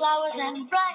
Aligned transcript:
flowers 0.00 0.32
and 0.34 0.64
bright 0.70 0.89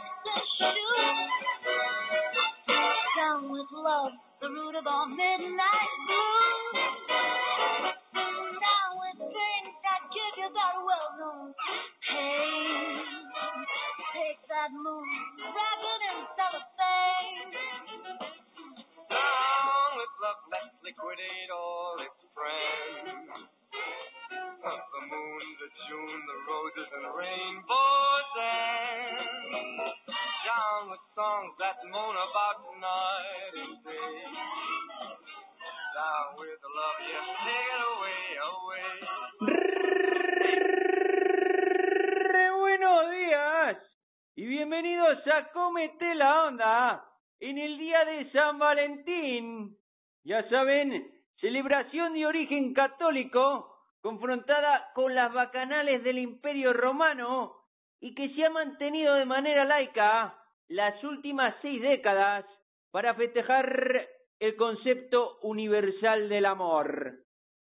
saben, 50.66 51.11
celebración 51.42 52.14
de 52.14 52.25
origen 52.25 52.73
católico 52.73 53.72
confrontada 54.02 54.89
con 54.95 55.14
las 55.14 55.31
bacanales 55.31 56.03
del 56.03 56.17
Imperio 56.17 56.73
Romano 56.73 57.53
y 57.99 58.16
que 58.16 58.30
se 58.33 58.45
ha 58.45 58.49
mantenido 58.49 59.13
de 59.13 59.25
manera 59.25 59.63
laica 59.63 60.36
las 60.67 61.03
últimas 61.03 61.53
seis 61.61 61.81
décadas 61.81 62.45
para 62.91 63.13
festejar 63.13 64.08
el 64.39 64.55
concepto 64.55 65.38
universal 65.43 66.30
del 66.30 66.47
amor. 66.47 67.13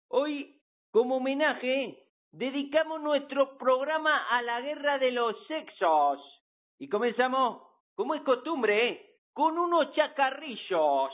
Hoy, 0.08 0.58
como 0.90 1.16
homenaje, 1.16 1.98
dedicamos 2.32 3.02
nuestro 3.02 3.58
programa 3.58 4.28
a 4.30 4.40
la 4.42 4.62
guerra 4.62 4.98
de 4.98 5.12
los 5.12 5.36
sexos. 5.46 6.20
Y 6.78 6.88
comenzamos, 6.88 7.62
como 7.94 8.14
es 8.14 8.22
costumbre, 8.22 9.16
con 9.34 9.58
unos 9.58 9.92
chacarrillos. 9.94 11.12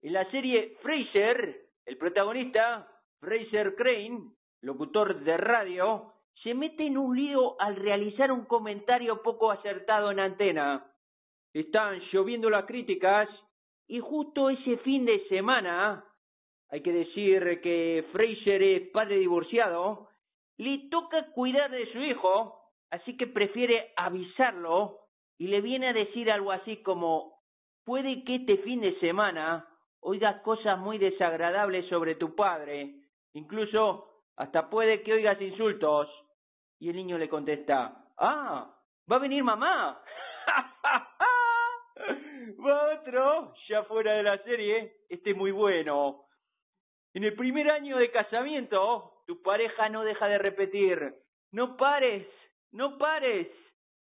En 0.00 0.12
la 0.12 0.30
serie 0.30 0.76
Fraser, 0.80 1.70
el 1.84 1.96
protagonista, 1.96 2.88
Fraser 3.18 3.74
Crane, 3.74 4.30
locutor 4.62 5.24
de 5.24 5.36
radio, 5.36 6.12
se 6.42 6.54
mete 6.54 6.86
en 6.86 6.96
un 6.96 7.16
lío 7.16 7.60
al 7.60 7.74
realizar 7.74 8.30
un 8.30 8.44
comentario 8.44 9.22
poco 9.22 9.50
acertado 9.50 10.12
en 10.12 10.20
antena. 10.20 10.86
Están 11.52 12.00
lloviendo 12.12 12.48
las 12.48 12.64
críticas 12.66 13.28
y 13.88 13.98
justo 13.98 14.50
ese 14.50 14.76
fin 14.78 15.04
de 15.04 15.26
semana, 15.28 16.04
hay 16.70 16.80
que 16.82 16.92
decir 16.92 17.60
que 17.60 18.06
Fraser 18.12 18.62
es 18.62 18.88
padre 18.90 19.18
divorciado, 19.18 20.10
le 20.58 20.88
toca 20.90 21.32
cuidar 21.32 21.72
de 21.72 21.90
su 21.90 21.98
hijo, 21.98 22.60
así 22.90 23.16
que 23.16 23.26
prefiere 23.26 23.92
avisarlo 23.96 25.00
y 25.38 25.48
le 25.48 25.60
viene 25.60 25.88
a 25.88 25.92
decir 25.92 26.30
algo 26.30 26.52
así 26.52 26.76
como, 26.82 27.40
puede 27.84 28.22
que 28.22 28.36
este 28.36 28.58
fin 28.58 28.80
de 28.80 28.96
semana 29.00 29.67
oigas 30.00 30.40
cosas 30.42 30.78
muy 30.78 30.98
desagradables 30.98 31.86
sobre 31.88 32.14
tu 32.14 32.34
padre, 32.34 32.94
incluso 33.32 34.08
hasta 34.36 34.68
puede 34.70 35.02
que 35.02 35.12
oigas 35.12 35.40
insultos. 35.40 36.08
Y 36.80 36.90
el 36.90 36.96
niño 36.96 37.18
le 37.18 37.28
contesta, 37.28 38.04
ah, 38.18 38.72
va 39.10 39.16
a 39.16 39.18
venir 39.18 39.42
mamá. 39.42 40.00
Va 42.64 42.94
otro, 42.94 43.52
ya 43.68 43.82
fuera 43.84 44.14
de 44.14 44.22
la 44.22 44.38
serie, 44.44 44.94
este 45.08 45.30
es 45.30 45.36
muy 45.36 45.50
bueno. 45.50 46.24
En 47.14 47.24
el 47.24 47.34
primer 47.34 47.70
año 47.70 47.98
de 47.98 48.10
casamiento, 48.10 49.22
tu 49.26 49.42
pareja 49.42 49.88
no 49.88 50.04
deja 50.04 50.28
de 50.28 50.38
repetir, 50.38 51.14
no 51.52 51.76
pares, 51.76 52.26
no 52.72 52.96
pares. 52.96 53.48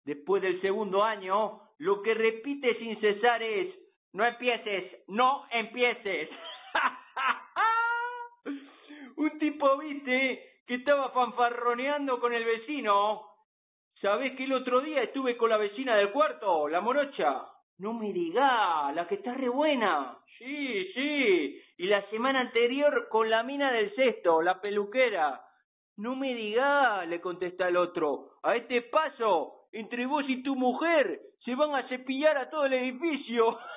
Después 0.05 0.41
del 0.41 0.59
segundo 0.61 1.03
año, 1.03 1.61
lo 1.77 2.01
que 2.01 2.13
repite 2.13 2.75
sin 2.79 2.99
cesar 2.99 3.43
es, 3.43 3.75
no 4.13 4.25
empieces, 4.25 5.03
no 5.07 5.45
empieces. 5.51 6.29
Un 9.17 9.39
tipo, 9.39 9.77
viste, 9.77 10.43
que 10.67 10.75
estaba 10.75 11.11
fanfarroneando 11.11 12.19
con 12.19 12.33
el 12.33 12.43
vecino. 12.43 13.27
¿Sabés 14.01 14.35
que 14.35 14.45
el 14.45 14.53
otro 14.53 14.81
día 14.81 15.03
estuve 15.03 15.37
con 15.37 15.49
la 15.49 15.57
vecina 15.57 15.95
del 15.95 16.11
cuarto, 16.11 16.67
la 16.67 16.81
morocha? 16.81 17.45
No 17.77 17.93
me 17.93 18.11
diga, 18.11 18.91
la 18.93 19.07
que 19.07 19.15
está 19.15 19.33
re 19.33 19.49
buena. 19.49 20.17
Sí, 20.37 20.91
sí. 20.93 21.61
Y 21.77 21.87
la 21.87 22.01
semana 22.09 22.41
anterior 22.41 23.07
con 23.09 23.29
la 23.29 23.43
mina 23.43 23.71
del 23.71 23.93
sexto, 23.95 24.41
la 24.41 24.59
peluquera. 24.59 25.41
No 25.97 26.15
me 26.15 26.33
diga, 26.33 27.05
le 27.05 27.21
contesta 27.21 27.67
el 27.67 27.77
otro. 27.77 28.31
A 28.43 28.55
este 28.55 28.81
paso, 28.83 29.67
entre 29.71 30.05
vos 30.05 30.25
y 30.27 30.41
tu 30.41 30.55
mujer, 30.55 31.19
se 31.45 31.55
van 31.55 31.75
a 31.75 31.87
cepillar 31.87 32.37
a 32.37 32.49
todo 32.49 32.65
el 32.65 32.73
edificio. 32.73 33.57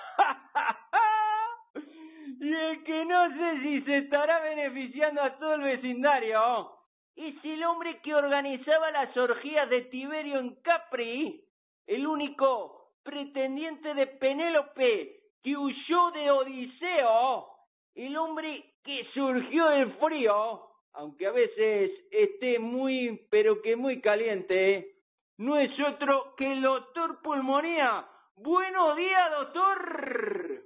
y 2.40 2.54
el 2.54 2.84
que 2.84 3.04
no 3.04 3.28
sé 3.30 3.60
si 3.62 3.82
se 3.82 3.98
estará 3.98 4.40
beneficiando 4.40 5.22
a 5.22 5.38
todo 5.38 5.54
el 5.54 5.62
vecindario 5.62 6.74
es 7.16 7.34
el 7.44 7.62
hombre 7.64 8.00
que 8.02 8.14
organizaba 8.14 8.90
las 8.90 9.16
orgías 9.16 9.68
de 9.70 9.82
Tiberio 9.82 10.38
en 10.38 10.56
Capri, 10.62 11.40
el 11.86 12.06
único 12.06 12.92
pretendiente 13.02 13.94
de 13.94 14.06
Penélope 14.06 15.20
que 15.42 15.56
huyó 15.56 16.10
de 16.12 16.30
Odiseo, 16.30 17.46
el 17.94 18.16
hombre 18.16 18.64
que 18.82 19.06
surgió 19.14 19.68
del 19.68 19.92
frío, 19.94 20.62
aunque 20.94 21.26
a 21.26 21.32
veces 21.32 21.90
esté 22.10 22.58
muy, 22.58 23.26
pero 23.30 23.60
que 23.62 23.76
muy 23.76 24.00
caliente, 24.00 24.94
no 25.38 25.58
es 25.58 25.70
otro 25.80 26.34
que 26.36 26.50
el 26.50 26.62
doctor 26.62 27.20
Pulmonía. 27.22 28.06
Buenos 28.36 28.96
días, 28.96 29.30
doctor. 29.30 30.64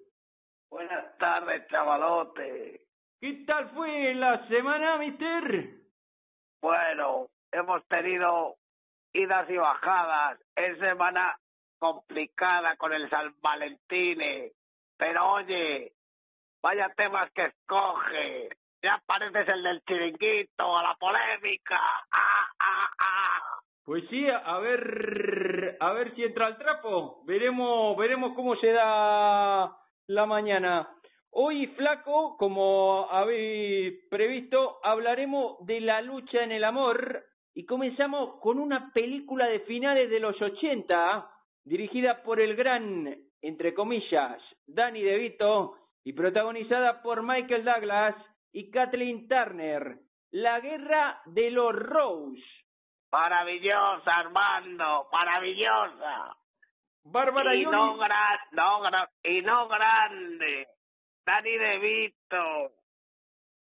Buenas 0.71 1.19
tardes, 1.19 1.67
chavalote. 1.69 2.81
¿Qué 3.21 3.45
tal 3.47 3.71
fue 3.71 4.15
la 4.15 4.47
semana, 4.49 4.97
mister? 4.97 5.75
Bueno, 6.63 7.27
hemos 7.53 7.87
tenido 7.89 8.57
idas 9.13 9.51
y 9.51 9.57
bajadas. 9.57 10.41
Es 10.57 10.79
semana 10.79 11.39
complicada 11.79 12.77
con 12.77 12.93
el 12.93 13.09
San 13.11 13.35
Valentín. 13.43 14.19
Pero 14.97 15.33
oye, 15.33 15.93
vaya 16.63 16.89
temas 16.97 17.31
que 17.33 17.47
escoge. 17.47 18.49
Ya 18.83 19.03
pareces 19.07 19.49
el 19.49 19.63
del 19.63 19.83
chiringuito, 19.85 20.79
a 20.79 20.83
la 20.83 20.95
polémica. 20.95 21.79
¡Ah, 22.13 22.49
ah, 22.61 22.91
ah! 22.99 23.58
Pues 23.89 24.05
sí, 24.11 24.27
a 24.29 24.59
ver, 24.59 25.79
a 25.81 25.93
ver 25.95 26.15
si 26.15 26.23
entra 26.23 26.49
el 26.49 26.59
trapo. 26.59 27.23
Veremos, 27.25 27.97
veremos 27.97 28.35
cómo 28.35 28.55
se 28.57 28.71
da 28.71 29.79
la 30.09 30.27
mañana. 30.27 30.91
Hoy, 31.31 31.69
flaco, 31.69 32.37
como 32.37 33.07
habéis 33.11 34.07
previsto, 34.11 34.77
hablaremos 34.85 35.65
de 35.65 35.81
la 35.81 36.03
lucha 36.03 36.45
en 36.45 36.53
el 36.53 36.65
amor 36.65 37.25
y 37.55 37.65
comenzamos 37.65 38.39
con 38.43 38.59
una 38.59 38.93
película 38.93 39.47
de 39.47 39.61
finales 39.61 40.11
de 40.11 40.21
los 40.21 40.39
80, 40.39 41.27
dirigida 41.65 42.23
por 42.23 42.43
el 42.43 42.57
gran, 42.57 43.17
entre 43.41 43.73
comillas, 43.73 44.39
Danny 44.67 45.01
DeVito 45.01 45.77
y 46.05 46.13
protagonizada 46.13 47.01
por 47.01 47.23
Michael 47.23 47.65
Douglas 47.65 48.17
y 48.53 48.71
Kathleen 48.71 49.27
Turner, 49.29 49.97
La 50.31 50.61
Guerra 50.61 51.23
de 51.25 51.51
los 51.51 51.75
Rose. 51.75 52.68
Maravillosa, 53.13 54.17
Armando, 54.17 55.09
maravillosa. 55.13 56.37
Bárbara 57.05 57.55
y 57.55 57.65
Yoli- 57.65 57.71
no, 57.71 57.97
gran, 57.97 58.39
no, 58.53 58.81
y 59.25 59.41
no 59.43 59.69
grande. 59.69 60.67
Dani 61.25 61.57
DeVito. 61.59 62.73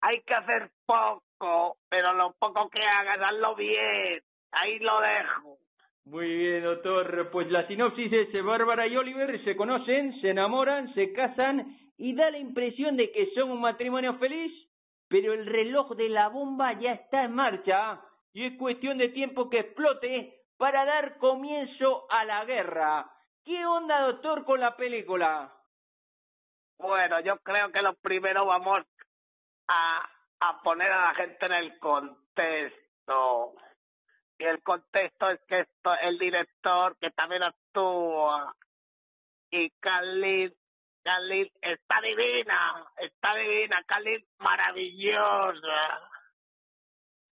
Hay 0.01 0.21
que 0.23 0.35
hacer 0.35 0.71
poco, 0.87 1.77
pero 1.89 2.13
lo 2.15 2.33
poco 2.39 2.69
que 2.71 2.83
hagas, 2.85 3.19
hazlo 3.21 3.55
bien. 3.57 4.21
Ahí 4.53 4.79
lo 4.79 5.01
dejo. 5.01 5.59
Muy 6.05 6.27
bien, 6.37 6.65
doctor. 6.65 7.31
Pues 7.31 7.51
la 7.51 7.67
sinopsis 7.67 8.13
es 8.13 8.35
eh, 8.35 8.43
Bárbara 8.43 8.87
y 8.87 8.97
Oliver 8.97 9.43
se 9.45 9.57
conocen, 9.57 10.21
se 10.21 10.31
enamoran, 10.31 10.93
se 10.95 11.13
casan 11.13 11.77
y 11.97 12.15
da 12.15 12.31
la 12.31 12.39
impresión 12.39 12.97
de 12.97 13.11
que 13.13 13.31
son 13.35 13.51
un 13.51 13.61
matrimonio 13.61 14.15
feliz, 14.19 14.53
pero 15.09 15.33
el 15.33 15.47
reloj 15.47 15.95
de 15.97 16.09
la 16.09 16.29
bomba 16.29 16.73
ya 16.75 16.93
está 16.93 17.25
en 17.25 17.35
marcha 17.35 18.01
y 18.33 18.47
es 18.47 18.59
cuestión 18.59 18.99
de 18.99 19.09
tiempo 19.11 19.51
que 19.51 19.61
explote 19.61 20.43
para 20.57 20.85
dar 20.85 21.19
comienzo 21.19 22.07
a 22.11 22.25
la 22.25 22.45
guerra. 22.45 23.11
¿Qué 23.45 23.67
onda, 23.67 24.01
doctor, 24.01 24.45
con 24.45 24.61
la 24.61 24.77
película? 24.77 25.53
Bueno, 26.79 27.21
yo 27.21 27.39
creo 27.39 27.71
que 27.73 27.83
lo 27.83 27.95
primero 27.95 28.47
vamos 28.47 28.85
a, 29.69 30.09
poner 30.63 30.91
a 30.91 31.07
la 31.07 31.15
gente 31.15 31.47
en 31.47 31.53
el 31.53 31.79
contexto. 31.79 33.55
y 34.39 34.45
el 34.45 34.63
contexto 34.63 35.31
es 35.31 35.41
que 35.47 35.61
esto, 35.61 35.95
el 36.01 36.19
director, 36.19 36.97
que 36.99 37.11
también 37.11 37.43
actúa, 37.43 38.55
y 39.51 39.71
Khalid 39.81 40.53
está 41.61 42.01
divina, 42.01 42.87
está 42.97 43.35
divina, 43.35 43.85
Khalid 43.87 44.25
maravillosa. 44.39 46.12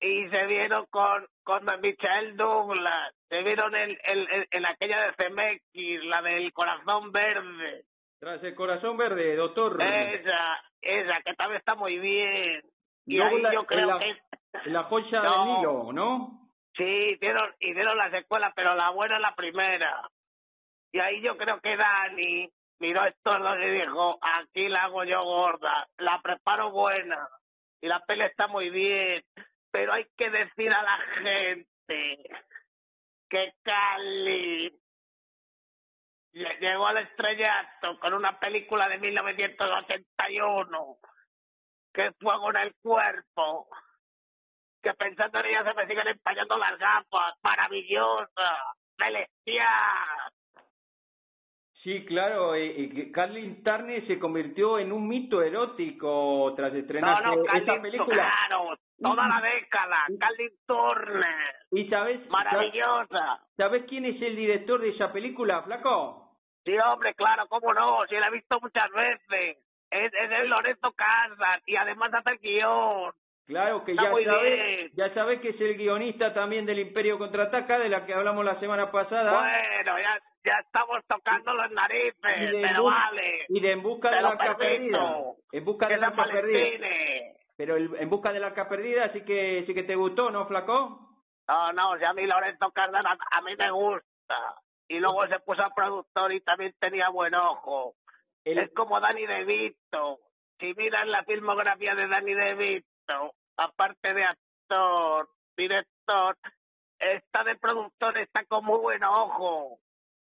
Y 0.01 0.29
se 0.29 0.47
vieron 0.47 0.87
con, 0.91 1.27
con 1.45 1.65
Michael 1.81 2.37
Douglas, 2.37 3.15
se 3.29 3.43
vieron 3.43 3.75
en, 3.75 3.97
en, 4.05 4.47
en 4.51 4.67
aquella 4.67 5.01
de 5.07 5.13
CMX, 5.15 6.05
la 6.05 6.21
del 6.23 6.53
corazón 6.53 7.11
verde. 7.13 7.85
Tras 8.21 8.43
el 8.43 8.55
corazón 8.55 8.97
verde, 8.97 9.37
doctor. 9.37 9.81
Esa, 9.83 10.63
esa, 10.83 11.21
que 11.23 11.35
también 11.35 11.59
está 11.59 11.75
muy 11.75 11.99
bien. 11.99 12.63
Y 13.07 13.17
Luego 13.19 13.37
ahí 13.37 13.43
la- 13.43 13.53
yo 13.53 13.65
creo 13.67 13.87
la- 13.87 13.99
que... 13.99 14.17
La 14.71 14.85
joya 14.85 15.23
No. 15.23 15.31
del 15.31 15.55
Nilo, 15.57 15.93
¿no? 15.93 16.41
Sí, 16.77 17.17
dieron, 17.21 17.55
y 17.61 17.73
dieron 17.75 17.97
la 17.99 18.11
secuela, 18.11 18.53
pero 18.55 18.75
la 18.75 18.91
buena 18.91 19.17
es 19.17 19.21
la 19.23 19.35
primera. 19.35 20.09
Y 20.93 20.99
ahí 21.01 21.21
yo 21.23 21.37
creo 21.37 21.61
que 21.61 21.77
Dani 21.77 22.49
miró 22.79 23.03
dos 23.25 23.59
y 23.63 23.71
dijo, 23.71 24.19
aquí 24.23 24.69
la 24.69 24.85
hago 24.85 25.05
yo 25.05 25.23
gorda, 25.25 25.87
la 25.99 26.21
preparo 26.23 26.71
buena, 26.71 27.29
y 27.81 27.87
la 27.89 28.01
peli 28.01 28.23
está 28.23 28.47
muy 28.49 28.71
bien, 28.71 29.23
pero 29.75 29.93
hay 29.93 30.07
que 30.17 30.31
decir 30.31 30.73
a 30.73 30.83
la 30.85 30.99
gente 31.17 32.23
que 33.29 33.55
Cali 33.65 34.71
lle- 36.33 36.59
llegó 36.61 36.87
al 36.87 36.99
estrellato 36.99 37.99
con 37.99 38.15
una 38.15 38.39
película 38.39 38.89
de 38.89 38.99
1981, 38.99 40.99
que 41.93 42.07
es 42.07 42.15
Fuego 42.21 42.51
en 42.51 42.57
el 42.59 42.75
Cuerpo, 42.77 43.69
que 44.81 44.95
pensando 44.95 45.41
en 45.41 45.47
ella 45.47 45.65
se 45.65 45.75
me 45.75 45.89
siguen 45.89 46.07
empañando 46.07 46.57
las 46.57 46.79
gafas, 46.79 47.35
maravillosa, 47.43 48.57
celestial. 48.97 50.34
Sí, 51.85 52.03
claro, 52.07 52.55
eh, 52.55 52.75
eh, 52.83 53.13
Carlin 53.13 53.63
Turner 53.63 54.07
se 54.07 54.19
convirtió 54.19 54.79
en 54.79 54.91
un 54.91 55.07
mito 55.07 55.43
erótico 55.43 56.55
tras 56.57 56.73
No, 56.73 56.79
estrenarse 56.79 57.25
no, 57.25 57.43
esa 57.45 57.53
Carlin, 57.67 57.83
película. 57.83 58.33
claro, 58.49 58.79
toda 58.99 59.29
la 59.29 59.41
década, 59.43 59.97
Carlin 60.19 60.51
Turner, 60.67 61.55
¿Y 61.73 61.87
sabes, 61.91 62.27
maravillosa. 62.31 63.39
sabes 63.59 63.85
quién 63.87 64.07
es 64.07 64.21
el 64.23 64.35
director 64.35 64.81
de 64.81 64.89
esa 64.89 65.13
película, 65.13 65.63
flaco? 65.63 66.39
Sí, 66.65 66.73
hombre, 66.79 67.13
claro, 67.15 67.47
cómo 67.49 67.75
no, 67.75 68.07
sí 68.09 68.17
la 68.17 68.29
he 68.29 68.31
visto 68.31 68.59
muchas 68.63 68.91
veces. 68.91 69.59
Es, 69.91 70.11
es 70.15 70.31
el 70.41 70.49
Loreto 70.49 70.91
Casas 70.93 71.61
y 71.67 71.77
además 71.77 72.15
hace 72.15 72.31
el 72.31 72.39
guion. 72.39 73.13
Claro 73.47 73.85
que 73.85 73.95
ya 73.95 74.11
bien. 74.15 74.91
ya 74.95 75.13
sabes 75.13 75.41
que 75.41 75.51
es 75.51 75.61
el 75.61 75.77
guionista 75.77 76.33
también 76.33 76.65
del 76.65 76.79
Imperio 76.79 77.19
Contraataca, 77.19 77.79
de 77.79 77.89
la 77.91 78.07
que 78.07 78.15
hablamos 78.15 78.45
la 78.45 78.59
semana 78.59 78.91
pasada, 78.91 79.33
Bueno, 79.39 79.99
ya, 79.99 80.19
ya 80.45 80.59
estamos 80.61 81.05
tocando 81.07 81.53
los 81.53 81.71
narices, 81.73 82.15
de 82.23 82.61
pero 82.63 82.85
vale. 82.85 83.45
y 83.49 83.61
de 83.61 83.73
En 83.73 83.83
Busca 83.83 84.11
del 84.11 84.23
lo 84.23 84.29
Arca. 84.29 84.57
Perdida. 84.57 85.15
En 85.53 85.65
Busca 85.65 85.89
del 85.89 86.01
San 86.01 86.09
Arca 86.19 86.25
Perdida. 86.33 86.87
Pero 87.57 87.77
el, 87.77 87.95
En 88.01 88.09
Busca 88.11 88.33
del 88.33 88.45
Arca 88.45 88.69
Perdida 88.69 89.13
sí 89.13 89.23
que, 89.25 89.65
sí 89.67 89.75
que 89.75 89.83
te 89.85 89.95
gustó, 89.95 90.31
¿no, 90.31 90.47
flaco? 90.47 91.01
No, 91.47 91.73
no, 91.75 91.99
si 91.99 92.05
a 92.05 92.15
mí 92.15 92.27
Lorenzo 92.27 92.71
Cárdenas 92.73 93.19
a 93.31 93.41
mí 93.43 93.55
me 93.59 93.71
gusta. 93.71 94.55
Y 94.89 94.99
luego 95.01 95.27
se 95.27 95.39
puso 95.41 95.63
a 95.63 95.71
productor 95.75 96.33
y 96.33 96.41
también 96.41 96.75
tenía 96.81 97.11
buen 97.11 97.35
ojo. 97.35 97.95
El- 98.45 98.59
Es 98.59 98.73
como 98.75 99.01
Danny 99.01 99.27
DeVito. 99.27 100.19
Si 100.59 100.73
miras 100.75 101.07
la 101.07 101.25
filmografía 101.25 101.95
de 101.95 102.09
Danny 102.09 102.33
DeVito, 102.35 102.87
aparte 103.57 104.15
de 104.15 104.25
actor, 104.25 105.29
director, 105.57 106.37
está 106.99 107.45
de 107.45 107.57
productor, 107.57 108.19
está 108.19 108.45
con 108.47 108.65
muy 108.65 108.79
buen 108.79 109.05
ojo. 109.05 109.79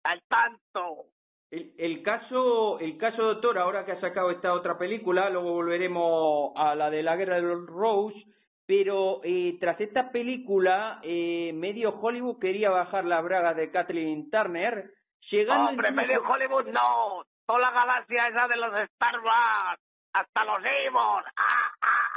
Al 0.03 0.21
tanto. 0.27 1.05
El, 1.49 1.73
el 1.77 2.03
caso, 2.03 2.79
el 2.79 2.97
caso 2.97 3.23
doctor, 3.23 3.57
ahora 3.57 3.85
que 3.85 3.93
ha 3.93 4.01
sacado 4.01 4.31
esta 4.31 4.53
otra 4.53 4.77
película, 4.77 5.29
luego 5.29 5.53
volveremos 5.53 6.51
a 6.55 6.75
la 6.75 6.89
de 6.89 7.03
la 7.03 7.15
guerra 7.15 7.35
de 7.35 7.41
los 7.43 7.65
Rose, 7.67 8.21
pero 8.65 9.21
eh, 9.23 9.57
tras 9.59 9.79
esta 9.79 10.11
película, 10.11 10.99
eh, 11.03 11.51
medio 11.53 11.91
Hollywood 11.99 12.39
quería 12.39 12.69
bajar 12.69 13.05
las 13.05 13.23
bragas 13.23 13.55
de 13.55 13.71
Kathleen 13.71 14.29
Turner, 14.29 14.91
llegando 15.31 15.69
Hombre, 15.69 15.89
incluso- 15.89 16.07
medio 16.07 16.21
Hollywood 16.27 16.67
no. 16.67 17.23
Toda 17.45 17.59
la 17.59 17.71
galaxia 17.71 18.27
esa 18.27 18.47
de 18.49 18.57
los 18.57 18.75
Star 18.91 19.19
Wars. 19.21 19.81
Hasta 20.13 20.43
los 20.45 20.59
Evil. 20.59 20.97
¡Ah, 20.97 21.23
ah, 21.37 21.71
ah! 21.81 22.16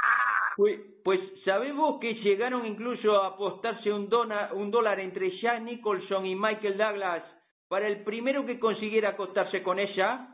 Pues, 0.57 0.79
pues 1.03 1.19
sabemos 1.45 1.99
que 1.99 2.13
llegaron 2.15 2.65
incluso 2.65 3.21
a 3.21 3.27
apostarse 3.27 3.91
un, 3.91 4.09
dona- 4.09 4.51
un 4.53 4.69
dólar 4.71 4.99
entre 4.99 5.31
Jack 5.39 5.61
Nicholson 5.61 6.25
y 6.25 6.35
Michael 6.35 6.77
Douglas 6.77 7.23
para 7.69 7.87
el 7.87 8.03
primero 8.03 8.45
que 8.45 8.59
consiguiera 8.59 9.09
acostarse 9.09 9.63
con 9.63 9.79
ella. 9.79 10.27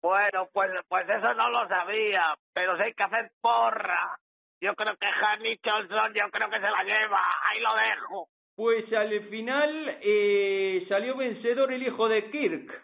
Bueno, 0.00 0.48
pues, 0.52 0.70
pues 0.88 1.08
eso 1.08 1.34
no 1.34 1.50
lo 1.50 1.66
sabía, 1.68 2.34
pero 2.54 2.76
si 2.76 2.82
hay 2.84 2.94
que 2.94 3.02
hacer 3.02 3.30
porra. 3.40 4.16
Yo 4.60 4.74
creo 4.74 4.96
que 4.96 5.06
Han 5.06 5.42
Nicholson, 5.42 6.14
yo 6.14 6.30
creo 6.30 6.50
que 6.50 6.60
se 6.60 6.70
la 6.70 6.82
lleva, 6.84 7.20
ahí 7.44 7.60
lo 7.60 7.74
dejo. 7.74 8.28
Pues 8.56 8.92
al 8.92 9.20
final 9.28 9.98
eh, 10.02 10.84
salió 10.88 11.16
vencedor 11.16 11.72
el 11.72 11.82
hijo 11.82 12.08
de 12.08 12.30
Kirk, 12.30 12.82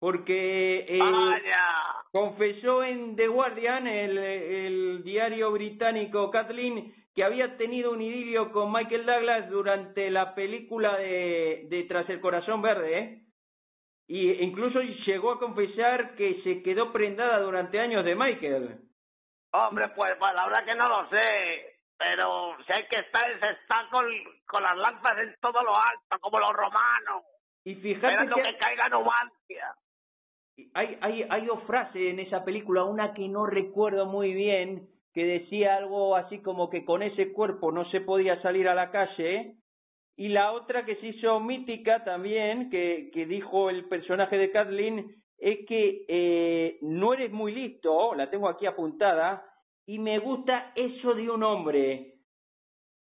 porque 0.00 0.84
eh, 0.88 0.98
Vaya, 0.98 2.01
confesó 2.12 2.84
en 2.84 3.16
The 3.16 3.26
Guardian, 3.26 3.86
el, 3.86 4.18
el 4.18 5.02
diario 5.02 5.50
británico 5.50 6.30
Kathleen, 6.30 6.94
que 7.14 7.24
había 7.24 7.56
tenido 7.56 7.92
un 7.92 8.02
idilio 8.02 8.52
con 8.52 8.72
Michael 8.72 9.06
Douglas 9.06 9.50
durante 9.50 10.10
la 10.10 10.34
película 10.34 10.96
de, 10.96 11.66
de 11.68 11.82
Tras 11.84 12.08
el 12.10 12.20
Corazón 12.20 12.62
Verde, 12.62 12.98
¿eh? 12.98 13.18
Y 14.08 14.30
incluso 14.42 14.80
llegó 14.80 15.32
a 15.32 15.38
confesar 15.38 16.14
que 16.16 16.42
se 16.42 16.62
quedó 16.62 16.92
prendada 16.92 17.38
durante 17.38 17.80
años 17.80 18.04
de 18.04 18.14
Michael. 18.14 18.80
hombre, 19.52 19.88
pues, 19.96 20.16
pues 20.18 20.34
la 20.34 20.46
verdad 20.46 20.64
que 20.64 20.74
no 20.74 20.88
lo 20.88 21.08
sé, 21.08 21.78
pero 21.96 22.56
si 22.66 22.72
hay 22.72 22.86
que 22.88 22.98
estar, 22.98 23.40
se 23.40 23.50
está 23.50 23.86
con, 23.90 24.04
con 24.46 24.62
las 24.62 24.76
lanzas 24.76 25.18
en 25.18 25.34
todo 25.40 25.62
lo 25.62 25.74
alto, 25.76 26.18
como 26.20 26.40
los 26.40 26.52
romanos, 26.52 27.22
Y 27.64 27.74
fíjate 27.76 28.06
esperando 28.06 28.36
que 28.36 28.42
que 28.42 28.56
caiga 28.58 28.88
Numancia. 28.88 29.74
Hay, 30.74 30.98
hay, 31.00 31.24
hay 31.28 31.46
dos 31.46 31.62
frases 31.64 32.02
en 32.02 32.20
esa 32.20 32.44
película, 32.44 32.84
una 32.84 33.14
que 33.14 33.28
no 33.28 33.46
recuerdo 33.46 34.06
muy 34.06 34.34
bien, 34.34 34.88
que 35.14 35.24
decía 35.24 35.76
algo 35.76 36.16
así 36.16 36.40
como 36.40 36.70
que 36.70 36.84
con 36.84 37.02
ese 37.02 37.32
cuerpo 37.32 37.72
no 37.72 37.84
se 37.90 38.00
podía 38.00 38.40
salir 38.42 38.68
a 38.68 38.74
la 38.74 38.90
calle, 38.90 39.56
y 40.16 40.28
la 40.28 40.52
otra 40.52 40.84
que 40.84 40.96
se 40.96 41.08
hizo 41.08 41.40
mítica 41.40 42.04
también, 42.04 42.70
que, 42.70 43.10
que 43.12 43.26
dijo 43.26 43.70
el 43.70 43.88
personaje 43.88 44.36
de 44.36 44.50
Kathleen, 44.50 45.22
es 45.38 45.66
que 45.66 46.04
eh, 46.06 46.78
no 46.82 47.14
eres 47.14 47.32
muy 47.32 47.52
listo, 47.52 48.14
la 48.14 48.30
tengo 48.30 48.48
aquí 48.48 48.66
apuntada, 48.66 49.44
y 49.86 49.98
me 49.98 50.18
gusta 50.18 50.72
eso 50.76 51.14
de 51.14 51.28
un 51.28 51.42
hombre. 51.42 52.14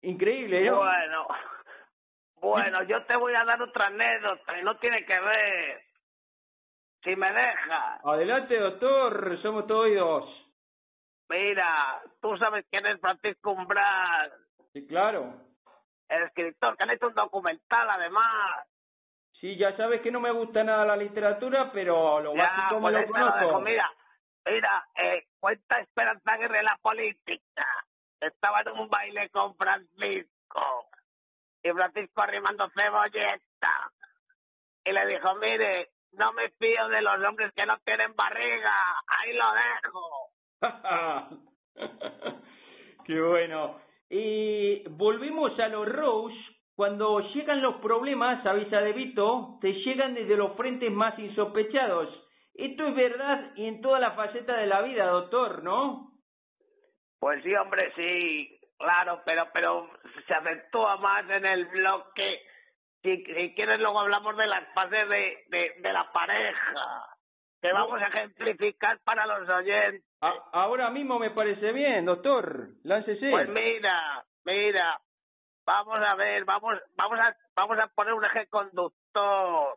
Increíble, 0.03 0.63
¿no? 0.63 0.77
Bueno, 0.77 1.27
bueno, 2.41 2.83
yo 2.85 3.05
te 3.05 3.17
voy 3.17 3.35
a 3.35 3.45
dar 3.45 3.61
otra 3.63 3.87
anécdota 3.87 4.59
y 4.61 4.63
no 4.63 4.77
tiene 4.77 5.05
que 5.05 5.19
ver. 5.19 5.88
Si 7.03 7.15
me 7.17 7.33
dejas. 7.33 8.01
Adelante, 8.05 8.59
doctor, 8.59 9.41
somos 9.43 9.67
todos 9.67 9.85
oídos. 9.85 10.25
Mira, 11.29 12.01
tú 12.21 12.37
sabes 12.39 12.65
quién 12.71 12.87
es 12.87 13.01
Francisco 13.01 13.53
Umbral, 13.53 14.33
Sí, 14.73 14.87
claro. 14.87 15.35
el 16.09 16.23
escritor 16.23 16.77
que 16.77 16.83
han 16.85 16.91
hecho 16.91 17.09
un 17.09 17.15
documental 17.15 17.91
además. 17.91 18.67
Sí, 19.35 19.57
ya 19.57 19.77
sabes 19.77 20.01
que 20.01 20.11
no 20.11 20.21
me 20.21 20.31
gusta 20.33 20.65
nada 20.65 20.85
la 20.87 20.97
literatura, 20.97 21.71
pero 21.73 22.21
lo 22.21 22.35
Ya, 22.35 22.43
básico 22.43 22.81
me 22.81 22.91
lo 22.93 23.07
conozco. 23.07 23.61
Mira, 23.61 23.91
mira, 24.47 24.87
eh, 24.97 25.27
cuenta 25.39 25.79
Esperanza 25.81 26.33
Aguirre 26.33 26.63
la 26.63 26.77
política. 26.83 27.67
Estaba 28.21 28.63
en 28.63 28.69
un 28.81 28.89
baile 28.89 29.29
con 29.31 29.55
Francisco 29.57 30.89
y 31.63 31.71
Francisco 31.71 32.23
arrimando 32.23 32.69
cebolleta. 32.71 33.93
Y 34.85 34.93
le 34.93 35.07
dijo, 35.07 35.35
mire, 35.37 35.91
no 36.13 36.33
me 36.33 36.49
fío 36.51 36.89
de 36.89 37.03
los 37.03 37.23
hombres 37.25 37.53
que 37.55 37.67
no 37.67 37.79
tienen 37.85 38.15
barriga. 38.15 38.75
Ahí 39.07 39.33
lo 39.35 39.53
dejo. 39.55 40.31
Qué 43.07 43.21
bueno. 43.21 43.81
Y 44.11 44.89
volvemos 44.89 45.59
a 45.59 45.69
los 45.69 45.89
Rose. 45.89 46.37
Cuando 46.75 47.21
llegan 47.35 47.61
los 47.61 47.77
problemas, 47.77 48.45
avisa 48.47 48.81
de 48.81 48.93
Vito, 48.93 49.59
te 49.61 49.73
llegan 49.73 50.15
desde 50.15 50.37
los 50.37 50.57
frentes 50.57 50.91
más 50.93 51.19
insospechados. 51.19 52.09
Esto 52.55 52.87
es 52.87 52.95
verdad 52.95 53.53
y 53.57 53.67
en 53.67 53.81
toda 53.81 53.99
la 53.99 54.13
faceta 54.13 54.57
de 54.57 54.67
la 54.67 54.83
vida, 54.83 55.07
doctor, 55.07 55.63
¿no? 55.63 56.13
Pues 57.19 57.43
sí, 57.43 57.55
hombre, 57.55 57.93
sí, 57.97 58.61
claro, 58.79 59.23
pero 59.25 59.49
pero 59.53 59.91
se 60.27 60.35
acentúa 60.35 60.97
más 60.99 61.29
en 61.31 61.47
el 61.47 61.67
bloque. 61.67 62.41
Si, 63.03 63.25
si 63.25 63.55
quieres, 63.55 63.79
luego 63.81 64.01
hablamos 64.01 64.37
de 64.37 64.47
las 64.47 64.67
fases 64.75 65.09
de, 65.09 65.45
de, 65.49 65.75
de 65.79 65.93
la 65.93 66.11
pareja, 66.13 67.07
que 67.63 67.73
vamos 67.73 68.01
a 68.03 68.07
ejemplificar 68.09 68.99
para 69.05 69.25
los 69.27 69.49
oyentes. 69.49 70.05
A- 70.21 70.51
ahora 70.53 70.91
mismo 70.91 71.19
me 71.19 71.31
parece 71.31 71.73
bien, 71.73 72.05
doctor. 72.05 72.69
Láncese. 72.85 73.31
Pues 73.31 73.49
mira, 73.49 74.25
mira, 74.45 75.01
Vamos 75.65 76.01
a 76.01 76.15
ver, 76.15 76.47
vamos, 76.47 76.81
vamos 76.97 77.19
a, 77.21 77.37
vamos 77.55 77.79
a 77.79 77.89
poner 77.89 78.15
un 78.15 78.25
eje 78.25 78.47
conductor. 78.47 79.77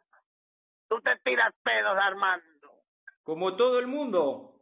Tú 0.87 1.01
te 1.01 1.17
tiras 1.17 1.53
pedos, 1.63 1.97
Armando. 2.01 2.71
Como 3.23 3.57
todo 3.57 3.77
el 3.77 3.87
mundo. 3.87 4.53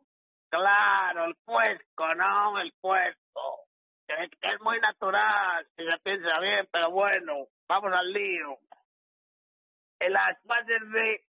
Claro, 0.50 1.26
el 1.26 1.36
cuesco, 1.46 2.16
¿no? 2.16 2.60
El 2.60 2.74
cuesco. 2.82 3.19
Es 4.18 4.60
muy 4.62 4.80
natural, 4.80 5.68
si 5.78 5.86
se 5.86 5.98
piensa 6.00 6.40
bien, 6.40 6.68
pero 6.72 6.90
bueno, 6.90 7.48
vamos 7.68 7.94
al 7.94 8.12
lío. 8.12 8.58
En 10.00 10.14
las 10.14 10.42
bases 10.44 10.82
de, 10.92 11.24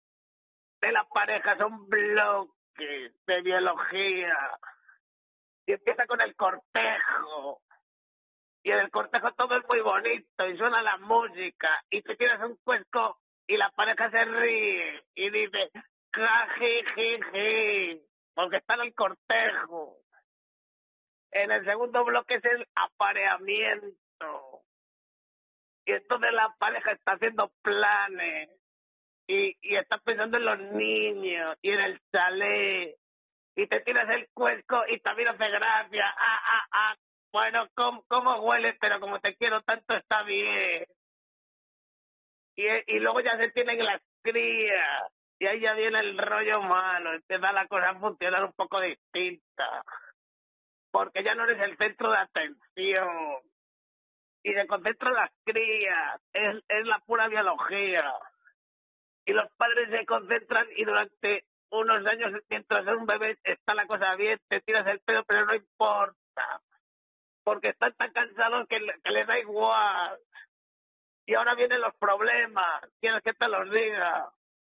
de 0.79 0.91
la 0.91 1.03
pareja 1.09 1.57
son 1.57 1.89
bloques 1.89 3.25
de 3.25 3.41
biología. 3.41 4.59
Y 5.65 5.73
empieza 5.73 6.07
con 6.07 6.21
el 6.21 6.35
cortejo. 6.35 7.61
Y 8.63 8.71
en 8.71 8.79
el 8.79 8.91
cortejo 8.91 9.33
todo 9.33 9.57
es 9.57 9.67
muy 9.67 9.81
bonito 9.81 10.47
y 10.47 10.57
suena 10.57 10.81
la 10.81 10.97
música 10.97 11.83
y 11.89 12.01
te 12.01 12.15
tiras 12.15 12.41
un 12.41 12.57
cuesco 12.63 13.19
y 13.47 13.57
la 13.57 13.69
pareja 13.71 14.11
se 14.11 14.25
ríe 14.25 15.03
y 15.15 15.29
dice 15.29 15.71
jajijiji 16.13 18.01
porque 18.33 18.57
está 18.57 18.75
en 18.75 18.81
el 18.81 18.93
cortejo. 18.93 19.97
En 21.31 21.51
el 21.51 21.63
segundo 21.65 22.03
bloque 22.05 22.35
es 22.35 22.45
el 22.45 22.67
apareamiento. 22.75 24.61
Y 25.85 25.91
entonces 25.93 26.31
la 26.33 26.53
pareja 26.59 26.91
está 26.91 27.13
haciendo 27.13 27.51
planes 27.61 28.49
y, 29.27 29.57
y 29.61 29.75
está 29.75 29.97
pensando 29.99 30.37
en 30.37 30.45
los 30.45 30.59
niños 30.59 31.57
y 31.61 31.71
en 31.71 31.79
el 31.79 32.01
chalet 32.11 32.95
y 33.55 33.67
te 33.67 33.81
tiras 33.81 34.09
el 34.09 34.29
cuesco 34.33 34.83
y 34.87 34.99
también 34.99 35.29
hace 35.29 35.49
gracia. 35.49 36.13
Ah, 36.17 36.41
ah, 36.45 36.67
ah. 36.71 36.95
Bueno, 37.31 37.67
¿cómo, 37.75 38.03
cómo 38.07 38.39
huele? 38.41 38.73
Pero 38.79 38.99
como 38.99 39.19
te 39.19 39.35
quiero 39.35 39.61
tanto 39.61 39.95
está 39.95 40.23
bien. 40.23 40.85
Y, 42.55 42.65
y 42.95 42.99
luego 42.99 43.19
ya 43.21 43.37
se 43.37 43.51
tienen 43.51 43.83
las 43.83 44.01
crías. 44.23 45.11
Y 45.39 45.45
ahí 45.45 45.59
ya 45.61 45.73
viene 45.73 45.99
el 45.99 46.17
rollo 46.17 46.61
malo. 46.61 47.13
Empieza 47.13 47.51
la 47.51 47.67
cosa 47.67 47.89
a 47.89 47.99
funcionar 47.99 48.43
un 48.45 48.53
poco 48.53 48.81
distinta. 48.81 49.83
Porque 50.91 51.23
ya 51.23 51.35
no 51.35 51.43
eres 51.43 51.59
el 51.61 51.77
centro 51.77 52.11
de 52.11 52.17
atención. 52.17 53.09
Y 54.43 54.53
se 54.53 54.67
concentran 54.67 55.13
las 55.13 55.31
crías. 55.45 56.21
Es, 56.33 56.63
es 56.67 56.85
la 56.87 56.99
pura 56.99 57.27
biología. 57.27 58.11
Y 59.25 59.33
los 59.33 59.51
padres 59.57 59.89
se 59.89 60.05
concentran 60.05 60.65
y 60.75 60.85
durante 60.85 61.43
unos 61.71 62.03
años 62.07 62.31
mientras 62.49 62.87
es 62.87 62.93
un 62.95 63.05
bebé 63.05 63.37
está 63.43 63.75
la 63.75 63.85
cosa 63.85 64.15
bien, 64.15 64.39
te 64.47 64.59
tiras 64.61 64.87
el 64.87 64.99
pelo, 65.01 65.23
pero 65.25 65.45
no 65.45 65.53
importa. 65.53 66.61
Porque 67.43 67.69
están 67.69 67.93
tan 67.93 68.11
cansados 68.11 68.67
que, 68.67 68.79
le- 68.79 68.99
que 69.03 69.11
les 69.11 69.27
da 69.27 69.37
igual. 69.37 70.17
Y 71.27 71.35
ahora 71.35 71.53
vienen 71.53 71.81
los 71.81 71.93
problemas. 71.97 72.81
¿Quieres 72.99 73.21
que 73.21 73.33
te 73.33 73.47
los 73.47 73.69
diga? 73.69 74.31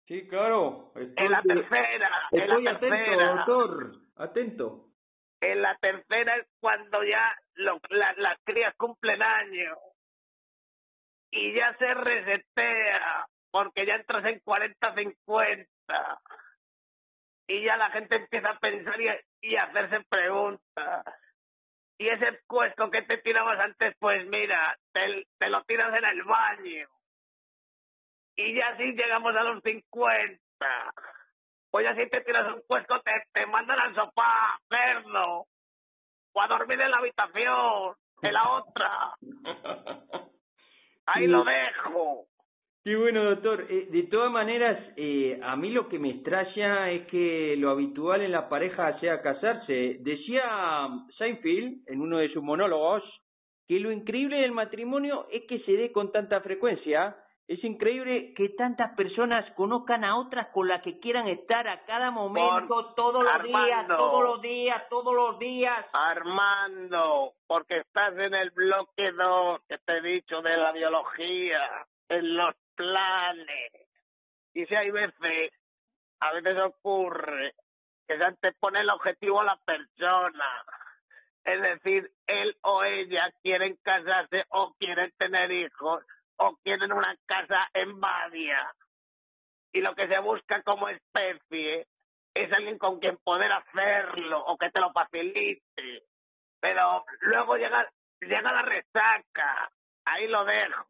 Sí, 0.06 0.28
claro. 0.28 0.92
Estoy, 0.96 1.14
En 1.24 1.32
la 1.32 1.42
tercera, 1.42 2.10
en 2.32 2.48
la 2.64 2.70
atento, 2.72 2.80
tercera. 2.80 3.34
doctor. 3.36 3.92
Atento. 4.16 4.84
En 5.42 5.60
la 5.62 5.76
tercera 5.78 6.36
es 6.36 6.46
cuando 6.60 7.04
ya 7.04 7.36
lo- 7.56 7.80
la- 7.90 8.14
las 8.14 8.38
crías 8.44 8.74
cumplen 8.76 9.22
años. 9.22 9.78
Y 11.32 11.54
ya 11.54 11.76
se 11.78 11.94
resetea, 11.94 13.26
porque 13.50 13.86
ya 13.86 13.96
entras 13.96 14.24
en 14.26 14.40
40-50. 14.40 16.20
Y 17.48 17.64
ya 17.64 17.76
la 17.76 17.90
gente 17.90 18.16
empieza 18.16 18.50
a 18.50 18.58
pensar 18.60 19.00
y, 19.00 19.08
y 19.42 19.56
hacerse 19.56 20.00
preguntas. 20.08 21.04
Y 21.98 22.08
ese 22.08 22.40
cuesco 22.46 22.90
que 22.90 23.02
te 23.02 23.18
tirabas 23.18 23.60
antes, 23.60 23.96
pues 23.98 24.26
mira, 24.28 24.78
te, 24.92 25.26
te 25.38 25.48
lo 25.50 25.64
tiras 25.64 25.94
en 25.96 26.04
el 26.04 26.22
baño. 26.24 26.88
Y 28.36 28.54
ya 28.54 28.68
así 28.68 28.84
llegamos 28.92 29.36
a 29.36 29.42
los 29.44 29.62
50. 29.62 30.92
Pues 31.72 31.86
ya 31.86 31.96
si 31.96 32.08
te 32.10 32.20
tiras 32.20 32.54
un 32.54 32.60
cuesco, 32.66 33.00
te, 33.00 33.10
te 33.32 33.46
mandan 33.46 33.80
al 33.80 33.94
sofá, 33.94 34.60
cerdo. 34.68 35.46
O 36.34 36.40
a 36.40 36.46
dormir 36.46 36.78
en 36.80 36.90
la 36.90 36.98
habitación, 36.98 37.94
en 38.20 38.32
la 38.32 38.50
otra. 38.50 39.14
Ahí 41.06 41.26
lo 41.26 41.42
dejo. 41.44 42.26
Qué 42.84 42.94
bueno, 42.94 43.24
doctor. 43.24 43.66
Eh, 43.70 43.88
de 43.90 44.02
todas 44.04 44.30
maneras, 44.30 44.78
eh, 44.96 45.40
a 45.42 45.56
mí 45.56 45.70
lo 45.70 45.88
que 45.88 45.98
me 45.98 46.10
extraña 46.10 46.90
es 46.90 47.06
que 47.06 47.54
lo 47.56 47.70
habitual 47.70 48.20
en 48.20 48.32
la 48.32 48.50
pareja 48.50 49.00
sea 49.00 49.22
casarse. 49.22 49.96
Decía 50.00 50.88
Seinfeld 51.16 51.88
en 51.88 52.02
uno 52.02 52.18
de 52.18 52.28
sus 52.34 52.42
monólogos 52.42 53.02
que 53.66 53.80
lo 53.80 53.90
increíble 53.90 54.40
del 54.40 54.52
matrimonio 54.52 55.26
es 55.30 55.44
que 55.48 55.60
se 55.60 55.72
dé 55.72 55.90
con 55.90 56.12
tanta 56.12 56.42
frecuencia. 56.42 57.16
Es 57.48 57.62
increíble 57.64 58.32
que 58.34 58.50
tantas 58.50 58.94
personas 58.94 59.44
conozcan 59.54 60.04
a 60.04 60.16
otras 60.16 60.48
con 60.48 60.68
las 60.68 60.80
que 60.82 61.00
quieran 61.00 61.26
estar 61.26 61.66
a 61.66 61.84
cada 61.84 62.10
momento, 62.10 62.94
todos 62.94 63.24
los 63.24 63.42
días, 63.42 63.56
Armando. 63.56 63.96
todos 63.96 64.22
los 64.24 64.42
días, 64.42 64.88
todos 64.88 65.14
los 65.14 65.38
días. 65.38 65.86
Armando, 65.92 67.32
porque 67.46 67.78
estás 67.78 68.16
en 68.16 68.34
el 68.34 68.50
bloque 68.50 69.10
2 69.12 69.60
que 69.68 69.78
te 69.78 69.98
he 69.98 70.00
dicho 70.00 70.40
de 70.40 70.56
la 70.56 70.72
biología, 70.72 71.86
en 72.08 72.36
los 72.36 72.54
planes. 72.76 73.72
Y 74.54 74.64
si 74.66 74.74
hay 74.74 74.90
veces, 74.90 75.52
a 76.20 76.32
veces 76.32 76.56
ocurre 76.58 77.54
que 78.06 78.18
se 78.18 78.24
antepone 78.24 78.80
el 78.80 78.90
objetivo 78.90 79.40
a 79.40 79.44
la 79.44 79.56
persona. 79.56 80.64
Es 81.44 81.60
decir, 81.60 82.08
él 82.28 82.56
o 82.62 82.84
ella 82.84 83.32
quieren 83.42 83.76
casarse 83.82 84.44
o 84.50 84.74
quieren 84.78 85.12
tener 85.18 85.50
hijos 85.50 86.04
o 86.38 86.56
quieren 86.62 86.92
una 86.92 87.16
casa 87.26 87.68
en 87.74 88.00
Badia. 88.00 88.72
Y 89.72 89.80
lo 89.80 89.94
que 89.94 90.08
se 90.08 90.18
busca 90.18 90.62
como 90.62 90.88
especie 90.88 91.86
es 92.34 92.52
alguien 92.52 92.78
con 92.78 92.98
quien 92.98 93.16
poder 93.18 93.52
hacerlo 93.52 94.44
o 94.44 94.56
que 94.56 94.70
te 94.70 94.80
lo 94.80 94.92
facilite. 94.92 96.02
Pero 96.60 97.04
luego 97.20 97.56
llega, 97.56 97.90
llega 98.20 98.52
la 98.52 98.62
resaca. 98.62 99.70
Ahí 100.04 100.28
lo 100.28 100.44
dejo. 100.44 100.86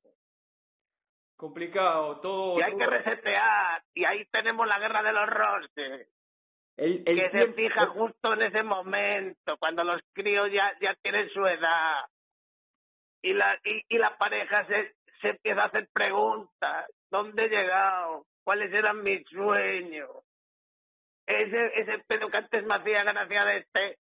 Complicado, 1.37 2.21
todo. 2.21 2.59
Y 2.59 2.63
hay 2.63 2.77
que 2.77 2.87
resetear. 2.87 3.83
Y 3.95 4.05
ahí 4.05 4.25
tenemos 4.27 4.67
la 4.67 4.79
guerra 4.79 5.03
de 5.03 5.13
los 5.13 5.29
el, 6.77 7.03
el 7.07 7.17
que 7.17 7.31
se 7.31 7.53
fija 7.53 7.87
justo 7.89 8.33
en 8.33 8.43
ese 8.43 8.63
momento, 8.63 9.57
cuando 9.59 9.85
los 9.85 10.01
críos 10.13 10.51
ya, 10.51 10.73
ya 10.81 10.95
tienen 11.03 11.29
su 11.31 11.47
edad. 11.47 12.05
Y 13.23 13.35
la, 13.35 13.59
y, 13.65 13.85
y 13.89 13.99
la 13.99 14.17
pareja 14.17 14.67
se, 14.67 14.95
se 15.23 15.31
empieza 15.31 15.63
a 15.63 15.67
hacer 15.67 15.89
preguntas. 15.93 16.91
¿Dónde 17.11 17.45
he 17.45 17.49
llegado? 17.49 18.27
¿Cuáles 18.45 18.73
eran 18.73 19.03
mis 19.03 19.27
sueños? 19.29 20.11
Ese, 21.27 21.81
ese 21.81 21.99
pedo 22.07 22.29
que 22.29 22.37
antes 22.37 22.65
me 22.65 22.75
hacía 22.75 23.05
gracia 23.05 23.45
de 23.45 23.57
este, 23.59 23.99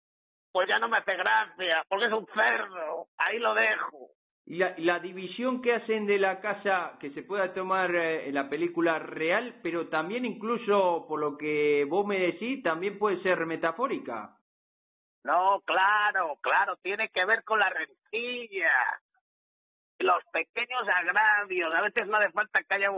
pues 0.51 0.67
ya 0.67 0.79
no 0.79 0.89
me 0.89 0.97
hace 0.97 1.15
gracia, 1.15 1.83
porque 1.87 2.05
es 2.05 2.11
un 2.11 2.25
cerdo. 2.33 3.07
Ahí 3.17 3.39
lo 3.39 3.53
dejo. 3.53 4.09
Y 4.45 4.57
la, 4.57 4.73
la 4.79 4.99
división 4.99 5.61
que 5.61 5.75
hacen 5.75 6.07
de 6.07 6.17
la 6.17 6.41
casa 6.41 6.97
que 6.99 7.11
se 7.11 7.21
pueda 7.21 7.53
tomar 7.53 7.93
eh, 7.93 8.27
en 8.27 8.33
la 8.33 8.49
película 8.49 8.97
real, 8.97 9.59
pero 9.61 9.87
también 9.87 10.25
incluso 10.25 11.05
por 11.07 11.19
lo 11.19 11.37
que 11.37 11.85
vos 11.87 12.05
me 12.05 12.19
decís, 12.19 12.63
también 12.63 12.97
puede 12.97 13.21
ser 13.21 13.45
metafórica. 13.45 14.35
No, 15.23 15.61
claro, 15.65 16.37
claro, 16.41 16.77
tiene 16.77 17.09
que 17.09 17.23
ver 17.25 17.43
con 17.43 17.59
la 17.59 17.69
rencilla. 17.69 18.71
Los 20.01 20.23
pequeños 20.31 20.87
agravios, 20.87 21.73
a 21.73 21.81
veces 21.81 22.07
no 22.07 22.17
hace 22.17 22.31
falta 22.31 22.63
que 22.63 22.73
haya 22.73 22.89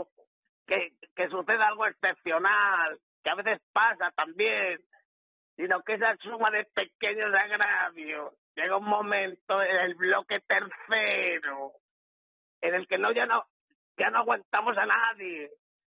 que, 0.66 0.92
que 1.14 1.28
suceda 1.28 1.68
algo 1.68 1.86
excepcional, 1.86 2.98
que 3.22 3.30
a 3.30 3.34
veces 3.34 3.60
pasa 3.72 4.10
también, 4.12 4.80
sino 5.56 5.82
que 5.82 5.94
esa 5.94 6.16
suma 6.16 6.50
de 6.50 6.64
pequeños 6.64 7.32
agravios 7.34 8.32
llega 8.56 8.76
un 8.76 8.88
momento 8.88 9.62
en 9.62 9.76
el 9.76 9.94
bloque 9.94 10.40
tercero 10.40 11.72
en 12.60 12.74
el 12.74 12.86
que 12.86 12.98
no 12.98 13.12
ya 13.12 13.26
no 13.26 13.44
ya 13.96 14.10
no 14.10 14.20
aguantamos 14.20 14.76
a 14.78 14.86
nadie 14.86 15.50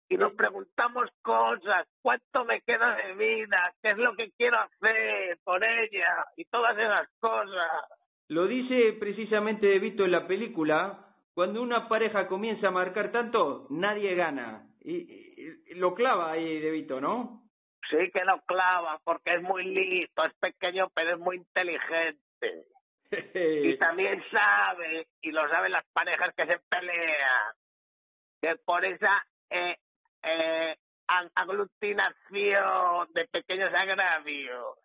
y 0.08 0.16
nos 0.16 0.34
preguntamos 0.34 1.08
cosas, 1.22 1.88
cuánto 2.02 2.44
me 2.44 2.60
queda 2.60 2.96
de 2.96 3.14
vida, 3.14 3.72
qué 3.80 3.92
es 3.92 3.96
lo 3.96 4.14
que 4.14 4.30
quiero 4.32 4.58
hacer 4.58 5.38
por 5.42 5.64
ella 5.64 6.26
y 6.36 6.44
todas 6.44 6.76
esas 6.76 7.08
cosas. 7.18 8.01
Lo 8.32 8.46
dice 8.46 8.94
precisamente 8.98 9.66
De 9.66 9.78
Vito 9.78 10.04
en 10.04 10.12
la 10.12 10.26
película, 10.26 11.06
cuando 11.34 11.60
una 11.62 11.86
pareja 11.88 12.26
comienza 12.28 12.68
a 12.68 12.70
marcar 12.70 13.12
tanto, 13.12 13.66
nadie 13.70 14.14
gana. 14.14 14.66
Y, 14.80 14.96
y- 14.96 15.62
y 15.66 15.74
lo 15.74 15.94
clava 15.94 16.32
ahí 16.32 16.60
De 16.60 16.70
Vito, 16.70 17.00
¿no? 17.00 17.42
Sí 17.90 18.10
que 18.12 18.24
lo 18.24 18.40
clava 18.46 19.00
porque 19.04 19.34
es 19.34 19.42
muy 19.42 19.64
listo, 19.64 20.24
es 20.24 20.32
pequeño 20.40 20.88
pero 20.94 21.12
es 21.14 21.18
muy 21.18 21.36
inteligente. 21.36 22.66
Y 23.64 23.76
también 23.76 24.22
sabe, 24.30 25.06
y 25.20 25.30
lo 25.32 25.46
saben 25.50 25.72
las 25.72 25.84
parejas 25.92 26.34
que 26.34 26.46
se 26.46 26.58
pelean, 26.70 27.52
que 28.40 28.56
por 28.64 28.82
esa 28.86 29.22
eh, 29.50 29.76
eh, 30.22 30.76
ag- 31.08 31.30
aglutinación 31.34 33.12
de 33.12 33.26
pequeños 33.28 33.72
agravios, 33.74 34.78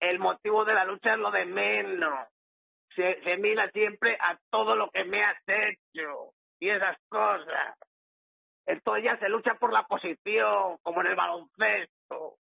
el 0.00 0.18
motivo 0.18 0.64
de 0.64 0.74
la 0.74 0.84
lucha 0.84 1.12
es 1.12 1.18
lo 1.20 1.30
de 1.30 1.44
menos. 1.44 2.26
Se, 2.94 3.36
mira 3.38 3.70
siempre 3.70 4.16
a 4.20 4.38
todo 4.50 4.76
lo 4.76 4.90
que 4.90 5.04
me 5.04 5.22
has 5.22 5.38
hecho 5.46 6.32
y 6.58 6.68
esas 6.68 6.96
cosas. 7.08 7.76
Entonces 8.66 9.04
ya 9.04 9.18
se 9.18 9.28
lucha 9.28 9.54
por 9.54 9.72
la 9.72 9.84
posición, 9.84 10.78
como 10.82 11.00
en 11.00 11.08
el 11.08 11.16
baloncesto. 11.16 12.36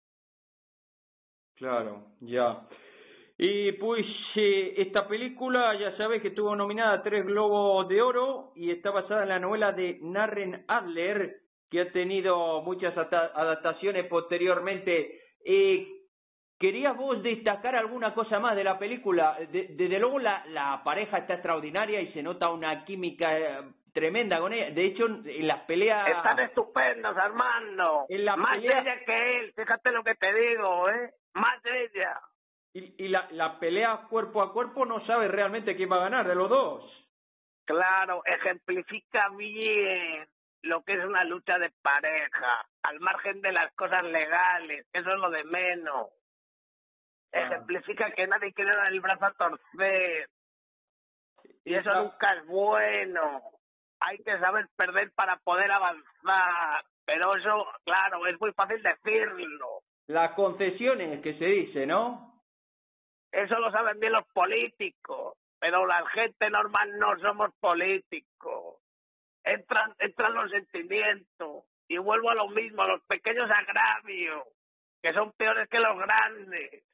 Claro, 1.56 2.06
ya. 2.20 2.66
Y 3.36 3.72
pues 3.72 4.04
eh, 4.34 4.74
esta 4.78 5.06
película, 5.06 5.78
ya 5.78 5.96
sabes 5.96 6.20
que 6.20 6.28
estuvo 6.28 6.54
nominada 6.56 6.94
a 6.94 7.02
tres 7.02 7.24
Globos 7.24 7.88
de 7.88 8.02
Oro 8.02 8.52
y 8.56 8.70
está 8.70 8.90
basada 8.90 9.22
en 9.22 9.28
la 9.28 9.38
novela 9.38 9.72
de 9.72 9.98
Narren 10.02 10.64
Adler, 10.66 11.36
que 11.70 11.82
ha 11.82 11.92
tenido 11.92 12.62
muchas 12.62 12.96
adaptaciones 12.96 14.06
posteriormente. 14.06 15.20
Eh, 15.44 15.97
¿Querías 16.58 16.96
vos 16.96 17.22
destacar 17.22 17.76
alguna 17.76 18.14
cosa 18.14 18.40
más 18.40 18.56
de 18.56 18.64
la 18.64 18.78
película? 18.78 19.36
De- 19.52 19.68
desde 19.70 19.98
luego 19.98 20.18
la, 20.18 20.44
la 20.46 20.82
pareja 20.82 21.18
está 21.18 21.34
extraordinaria 21.34 22.00
y 22.00 22.12
se 22.12 22.22
nota 22.22 22.50
una 22.50 22.84
química 22.84 23.38
eh, 23.38 23.62
tremenda 23.94 24.40
con 24.40 24.52
ella. 24.52 24.70
De 24.70 24.86
hecho, 24.86 25.06
en 25.06 25.46
las 25.46 25.60
peleas... 25.66 26.08
Están 26.08 26.40
estupendos, 26.40 27.16
Armando. 27.16 28.06
En 28.08 28.24
la 28.24 28.36
Más 28.36 28.58
pelea- 28.58 28.80
ella 28.80 29.04
que 29.04 29.38
él, 29.40 29.52
fíjate 29.54 29.92
lo 29.92 30.02
que 30.02 30.16
te 30.16 30.32
digo, 30.34 30.88
¿eh? 30.90 31.10
Más 31.34 31.60
ella. 31.64 32.20
Y, 32.74 33.04
y 33.04 33.08
la, 33.08 33.28
la 33.30 33.58
pelea 33.60 34.06
cuerpo 34.10 34.42
a 34.42 34.52
cuerpo 34.52 34.84
no 34.84 35.04
sabe 35.06 35.28
realmente 35.28 35.76
quién 35.76 35.90
va 35.90 35.96
a 35.96 36.00
ganar 36.10 36.26
de 36.26 36.34
los 36.34 36.48
dos. 36.50 37.08
Claro, 37.66 38.22
ejemplifica 38.24 39.28
bien 39.36 40.26
lo 40.62 40.82
que 40.82 40.94
es 40.94 41.04
una 41.04 41.22
lucha 41.24 41.58
de 41.58 41.70
pareja, 41.82 42.66
al 42.82 42.98
margen 42.98 43.40
de 43.42 43.52
las 43.52 43.72
cosas 43.74 44.02
legales, 44.04 44.86
eso 44.92 45.10
es 45.12 45.18
lo 45.20 45.30
de 45.30 45.44
menos. 45.44 46.08
Ejemplifica 47.32 48.10
que 48.12 48.26
nadie 48.26 48.52
quiere 48.52 48.74
dar 48.74 48.92
el 48.92 49.00
brazo 49.00 49.26
a 49.26 49.32
torcer, 49.32 50.28
y 51.68 51.74
eso 51.74 51.92
nunca 51.94 52.32
es 52.32 52.46
bueno. 52.46 53.42
Hay 54.00 54.16
que 54.18 54.38
saber 54.38 54.68
perder 54.74 55.12
para 55.12 55.36
poder 55.36 55.70
avanzar, 55.70 56.84
pero 57.04 57.36
eso, 57.36 57.66
claro, 57.84 58.26
es 58.26 58.40
muy 58.40 58.52
fácil 58.52 58.82
decirlo. 58.82 59.82
Las 60.06 60.32
concesiones 60.32 61.20
que 61.20 61.34
se 61.38 61.44
dice, 61.44 61.86
¿no? 61.86 62.40
Eso 63.30 63.58
lo 63.58 63.70
saben 63.70 64.00
bien 64.00 64.12
los 64.12 64.26
políticos, 64.28 65.36
pero 65.58 65.86
la 65.86 66.06
gente 66.08 66.48
normal 66.48 66.98
no 66.98 67.18
somos 67.18 67.50
políticos. 67.60 68.80
Entran, 69.44 69.94
entran 69.98 70.32
los 70.32 70.50
sentimientos. 70.50 71.64
Y 71.86 71.98
vuelvo 71.98 72.30
a 72.30 72.34
lo 72.34 72.48
mismo, 72.48 72.82
a 72.82 72.88
los 72.88 73.02
pequeños 73.04 73.50
agravios, 73.50 74.44
que 75.02 75.12
son 75.12 75.32
peores 75.32 75.68
que 75.68 75.80
los 75.80 75.98
grandes. 75.98 76.84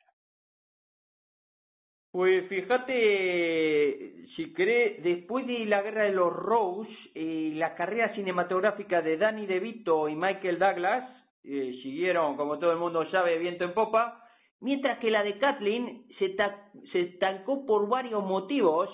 Pues 2.15 2.47
fíjate, 2.49 4.29
si 4.37 4.53
cree, 4.53 5.01
después 5.03 5.49
de 5.49 5.67
la 5.67 5.83
guerra 5.83 6.05
de 6.05 6.13
los 6.13 6.33
Rose, 6.33 6.89
eh, 7.13 7.51
la 7.57 7.75
carrera 7.75 8.15
cinematográfica 8.15 9.03
de 9.03 9.17
Danny 9.17 9.47
DeVito 9.47 10.09
y 10.09 10.15
Michael 10.15 10.61
Douglas 10.61 11.11
eh, 11.43 11.77
siguieron, 11.83 12.37
como 12.37 12.61
todo 12.61 12.71
el 12.71 12.79
mundo 12.79 13.05
sabe, 13.11 13.37
viento 13.39 13.65
en 13.65 13.75
popa, 13.75 14.23
mientras 14.61 15.01
que 15.01 15.11
la 15.11 15.25
de 15.25 15.39
Kathleen 15.39 16.05
se, 16.21 16.29
ta- 16.31 16.71
se 16.93 17.01
estancó 17.01 17.67
por 17.67 17.89
varios 17.89 18.23
motivos. 18.23 18.89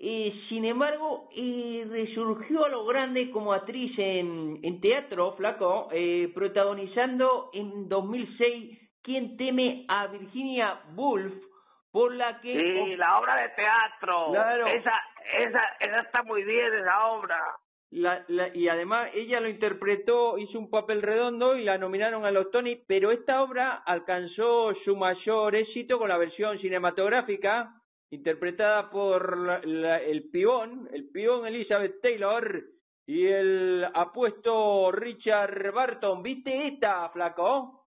Eh, 0.00 0.34
sin 0.48 0.64
embargo, 0.64 1.28
eh, 1.36 1.86
resurgió 1.88 2.64
a 2.64 2.68
lo 2.68 2.84
grande 2.84 3.30
como 3.30 3.52
actriz 3.52 3.96
en, 3.96 4.58
en 4.64 4.80
teatro, 4.80 5.34
flaco, 5.36 5.86
eh, 5.92 6.32
protagonizando 6.34 7.50
en 7.52 7.88
2006 7.88 8.76
Quien 9.02 9.36
teme 9.36 9.84
a 9.86 10.08
Virginia 10.08 10.80
Woolf, 10.96 11.32
por 11.94 12.12
la 12.12 12.40
que... 12.40 12.52
Sí, 12.52 12.96
la 12.96 13.20
obra 13.20 13.36
de 13.36 13.48
teatro. 13.50 14.32
Claro. 14.32 14.66
Esa, 14.66 15.00
esa, 15.38 15.62
esa 15.78 16.00
está 16.00 16.24
muy 16.24 16.42
bien, 16.42 16.74
esa 16.74 17.06
obra. 17.06 17.40
La, 17.92 18.24
la- 18.26 18.48
y 18.52 18.68
además 18.68 19.10
ella 19.14 19.38
lo 19.38 19.48
interpretó, 19.48 20.36
hizo 20.36 20.58
un 20.58 20.68
papel 20.70 21.02
redondo 21.02 21.56
y 21.56 21.62
la 21.62 21.78
nominaron 21.78 22.26
a 22.26 22.32
los 22.32 22.50
Tony, 22.50 22.82
pero 22.88 23.12
esta 23.12 23.40
obra 23.44 23.74
alcanzó 23.86 24.74
su 24.84 24.96
mayor 24.96 25.54
éxito 25.54 25.96
con 26.00 26.08
la 26.08 26.18
versión 26.18 26.58
cinematográfica 26.58 27.70
interpretada 28.10 28.90
por 28.90 29.64
la- 29.64 29.98
el 29.98 30.30
pibón, 30.32 30.88
el 30.92 31.08
pibón 31.12 31.46
Elizabeth 31.46 32.00
Taylor 32.02 32.60
y 33.06 33.28
el 33.28 33.86
apuesto 33.94 34.90
Richard 34.90 35.70
Barton. 35.72 36.24
¿Viste 36.24 36.66
esta, 36.66 37.08
flaco? 37.10 37.86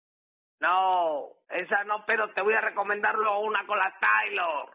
No, 0.59 1.27
esa 1.53 1.83
no, 1.85 2.05
pero 2.05 2.31
te 2.33 2.41
voy 2.41 2.53
a 2.53 2.61
recomendar 2.61 3.15
luego 3.15 3.39
una 3.41 3.65
con 3.65 3.77
la 3.79 3.93
Taylor. 3.99 4.69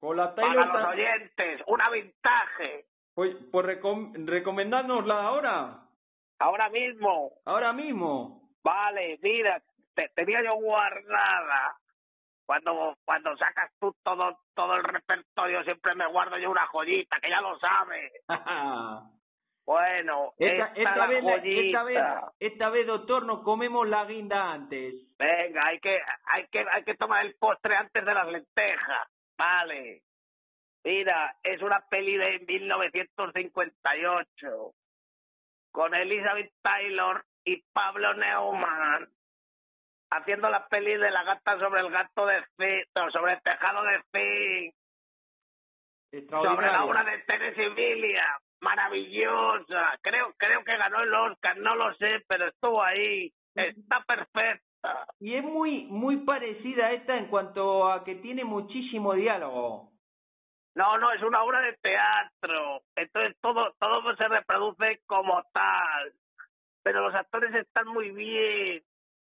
Con 0.00 0.16
la 0.16 0.34
Para 0.34 0.48
Taylor. 0.48 0.66
los 0.66 0.82
ta- 0.82 0.88
oyentes, 0.90 1.62
una 1.66 1.90
vintage. 1.90 2.86
Pues, 3.14 3.34
pues 3.50 3.66
recom- 3.66 4.12
recomendárnosla 4.26 5.22
ahora, 5.22 5.80
Ahora 6.38 6.68
mismo. 6.68 7.30
ahora 7.46 7.72
mismo. 7.72 8.42
Vale, 8.62 9.18
mira, 9.22 9.62
te 9.94 10.08
tenía 10.14 10.42
yo 10.44 10.54
guardada. 10.56 11.76
Cuando 12.44 12.94
cuando 13.04 13.36
sacas 13.38 13.72
tú 13.80 13.94
todo 14.04 14.38
todo 14.54 14.74
el 14.76 14.84
repertorio 14.84 15.64
siempre 15.64 15.94
me 15.94 16.06
guardo 16.06 16.36
yo 16.38 16.50
una 16.50 16.66
joyita, 16.66 17.18
que 17.20 17.30
ya 17.30 17.40
lo 17.40 17.58
sabes. 17.58 18.12
Bueno, 19.66 20.32
Esta, 20.38 20.72
esta, 20.76 20.90
esta 20.90 21.06
vez, 21.08 21.24
esta, 21.24 21.82
vez, 21.82 21.98
esta 22.38 22.70
vez, 22.70 22.86
doctor, 22.86 23.26
nos 23.26 23.42
comemos 23.42 23.88
la 23.88 24.04
guinda 24.04 24.52
antes. 24.52 24.94
Venga, 25.18 25.66
hay 25.66 25.80
que 25.80 26.00
hay 26.26 26.46
que 26.46 26.64
hay 26.70 26.84
que 26.84 26.94
tomar 26.94 27.26
el 27.26 27.34
postre 27.34 27.74
antes 27.74 28.04
de 28.04 28.14
las 28.14 28.28
lentejas. 28.28 29.08
Vale. 29.36 30.02
Mira, 30.84 31.34
es 31.42 31.60
una 31.62 31.84
peli 31.90 32.16
de 32.16 32.38
1958 32.46 34.72
con 35.72 35.94
Elizabeth 35.94 36.52
Taylor 36.62 37.24
y 37.44 37.60
Pablo 37.72 38.14
Neumann 38.14 39.08
haciendo 40.10 40.48
la 40.48 40.68
peli 40.68 40.96
de 40.96 41.10
la 41.10 41.24
gata 41.24 41.58
sobre 41.58 41.80
el 41.80 41.90
gato 41.90 42.24
de 42.26 42.40
zinc, 42.56 42.86
sobre 43.12 43.32
el 43.32 43.42
tejado 43.42 43.82
de 43.82 44.00
zinc, 44.12 44.72
sobre 46.30 46.68
la 46.68 46.84
obra 46.84 47.02
de 47.04 47.18
Tennessee 47.18 47.68
Williams, 47.68 48.45
maravillosa. 48.60 49.98
Creo 50.02 50.34
creo 50.36 50.64
que 50.64 50.76
ganó 50.76 51.02
el 51.02 51.14
Oscar, 51.14 51.56
no 51.58 51.74
lo 51.74 51.94
sé, 51.94 52.24
pero 52.28 52.48
estuvo 52.48 52.82
ahí. 52.82 53.32
Está 53.54 54.02
perfecta. 54.02 54.62
Y 55.18 55.34
es 55.34 55.42
muy, 55.42 55.84
muy 55.86 56.18
parecida 56.18 56.86
a 56.86 56.92
esta 56.92 57.16
en 57.16 57.26
cuanto 57.26 57.90
a 57.90 58.04
que 58.04 58.16
tiene 58.16 58.44
muchísimo 58.44 59.14
diálogo. 59.14 59.90
No, 60.74 60.98
no, 60.98 61.10
es 61.12 61.22
una 61.22 61.42
obra 61.42 61.60
de 61.60 61.72
teatro. 61.78 62.82
Entonces 62.94 63.36
todo, 63.40 63.74
todo 63.80 64.14
se 64.16 64.28
reproduce 64.28 65.00
como 65.06 65.42
tal. 65.52 66.12
Pero 66.82 67.00
los 67.00 67.14
actores 67.14 67.54
están 67.54 67.88
muy 67.88 68.10
bien 68.10 68.82